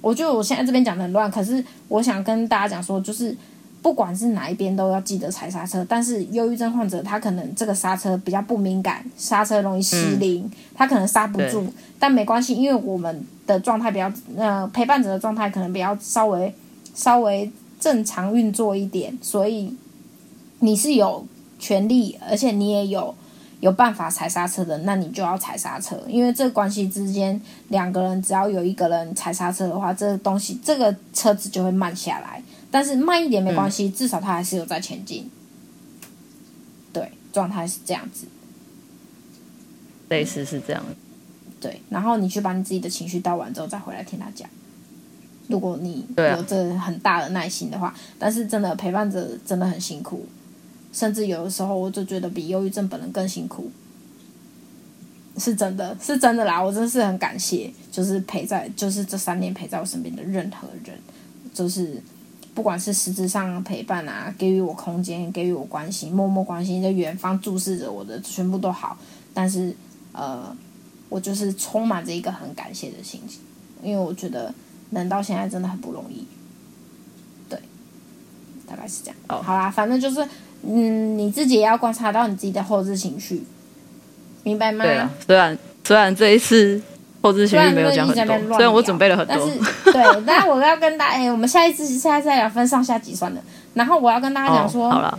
[0.00, 3.36] 我觉得我现在这边讲的很乱，可是我想跟大家讲说，就是
[3.82, 5.84] 不管是哪一边都要记得踩刹车。
[5.88, 11.66] 但是忧郁症患者他可能这个刹车比较不敏感，刹车容易失灵，嗯、他可能刹不住。
[11.98, 16.54] 但没关系，因为我们的状态比较呃陪伴者的状态可能比较稍微
[16.94, 19.76] 稍微正常运作一点，所以
[20.60, 21.26] 你是有
[21.58, 23.14] 权利，而且你也有。
[23.60, 32.41] 有办法踩刹车的，那你就要踩刹车，因为这个关系之间，两个人只要有一个人踩刹车的话，这个东西这个车子就会慢下来。
[32.72, 35.30] 但是慢一点没关系，嗯、至少它还是有在前进。
[36.92, 38.26] 对，状态是这样子，
[40.08, 40.82] 类似是这样。
[41.60, 44.50] 对，然后你去把你自己的情绪倒完之后，再回来听他讲。
[45.48, 50.26] 如果你有这很大的耐心的话，啊、但是真的陪伴着真的很辛苦，
[50.92, 53.70] 甚至有的时候我就觉得比忧郁症本人更辛苦。
[55.38, 56.62] 是真的，是真的啦！
[56.62, 60.94] 我真的是很感谢，就是陪在，就是这三年陪在我身边的任何人，
[61.54, 62.02] 就是
[62.54, 68.98] 不管是实质上陪伴啊，给予我空间，给予我关心，默默关心，在远方注视着我的，全部都好。
[69.32, 69.74] 但是，
[70.12, 70.54] 呃，
[71.08, 73.40] 我就是充满着一个很感谢的心情，
[73.82, 74.52] 因为我觉得
[74.90, 76.26] 能到现在真的很不容易。
[77.48, 77.58] 对，
[78.66, 79.16] 大概是这样。
[79.28, 80.28] 哦，好啦，反正就是，
[80.62, 83.42] 嗯，你自己也要观察到你自己的后置情绪。
[84.44, 84.84] 明白吗？
[84.84, 86.82] 对啊，虽然虽然这一次
[87.22, 93.40] 后置情绪没有讲很多，虽然我准备了很多，但是对，但是我要跟大家，哎、欸，我们下一次下一次再聊分上下集算了。
[93.74, 95.18] 然后我要跟大家讲说，哦、好了，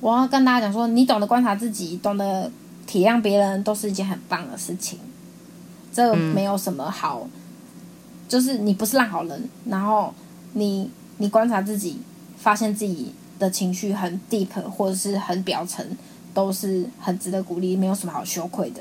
[0.00, 2.50] 我要跟大家讲说，你懂得观察自己，懂得
[2.86, 4.98] 体谅别人，都是一件很棒的事情。
[5.92, 7.30] 这个没有什么好，嗯、
[8.28, 10.14] 就是你不是烂好人，然后
[10.54, 12.00] 你你观察自己，
[12.36, 15.84] 发现自己的情绪很 deep 或者是很表层。
[16.32, 18.80] 都是很值得鼓励，没有什么好羞愧的，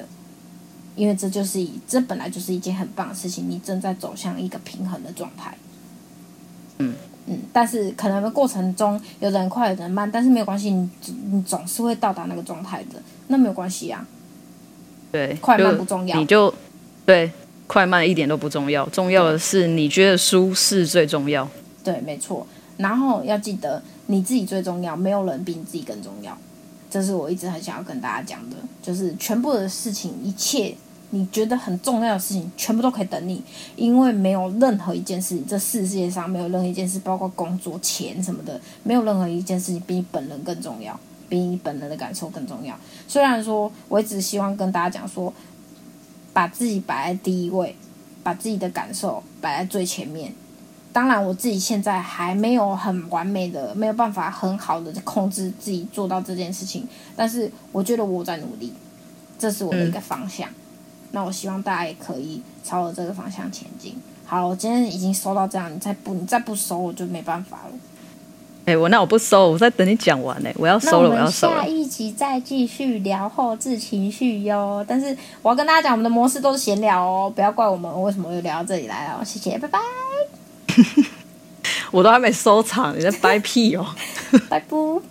[1.00, 3.50] 因为这就是一，这本来就是一件很棒的事情。
[3.50, 5.58] 你正在走向一个平衡的状态，
[6.80, 6.94] 嗯
[7.28, 10.90] 嗯，但是可能的过程中有的人快，有的人慢，但是没有关系，你
[11.32, 14.06] 你总是会到达那个状态的，那没有关系啊。
[15.10, 16.54] 对，快慢不重要，你就
[17.06, 17.32] 对
[17.66, 21.50] 快慢一点都不重要，重要的是你觉得舒适最重要。
[21.82, 22.46] 对，没错。
[22.76, 26.38] 然后要记得你自己最重要，没有人比你自己更重要。
[26.92, 30.76] 这是我一直很想要跟大家讲的，就是全部的事情，一切
[31.12, 33.42] 你觉得很重要的事情，全部都可以等你，
[33.76, 42.78] 因为没有任何一件事情，这世界上没有任何一件事，包括工作、钱什么的，没有任何一件事情比你本人更重要，比你本人的感受更重要。
[43.08, 45.34] 虽然说，我一直希望跟大家讲说，
[46.32, 47.76] 把自己摆在第一位，
[48.22, 50.32] 把自己的感受摆在最前面。
[50.94, 56.88] 当然，我自己现在还没有很完美的，没有办法很好的控制自己做到这件事情。
[57.16, 58.74] 但是，我觉得我在努力，
[59.38, 60.48] 这是我的一个方向。
[61.12, 63.96] 那我希望大家也可以朝着这个方向前进。
[64.26, 67.74] 好，我今天已经收到这样，你再不你再不收，我就没办法了。
[68.66, 70.50] 哎、欸，我那我不收，我在等你讲完呢。
[70.56, 71.64] 我要收了，我要收了。
[71.64, 74.86] 下一集再继续聊后置情绪哟。
[74.88, 79.26] 但是我要跟大家讲，我们的模式都是闲聊哦，不要怪我们为什么又聊到这里来了。
[79.26, 79.80] 谢谢，拜拜。
[81.90, 83.84] 我都还没收场，你在掰屁哦！
[84.48, 85.02] 拜不？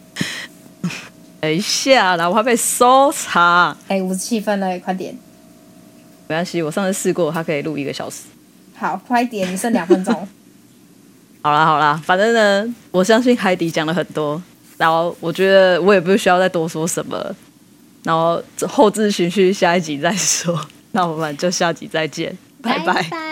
[1.40, 3.76] 等一下啦，我还没收场。
[3.88, 5.16] 哎、欸，五十七分了，快点！
[6.28, 8.24] 没关系，我上次试过，它可以录一个小时。
[8.76, 10.14] 好，快点，你剩两分钟。
[11.42, 14.40] 好啦好啦，反正呢，我相信海底讲了很多，
[14.76, 17.34] 然后我觉得我也不需要再多说什么，
[18.02, 20.60] 然后后置循序下一集再说。
[20.92, 22.94] 那我们就下集再见，拜拜。
[22.94, 23.27] 拜拜。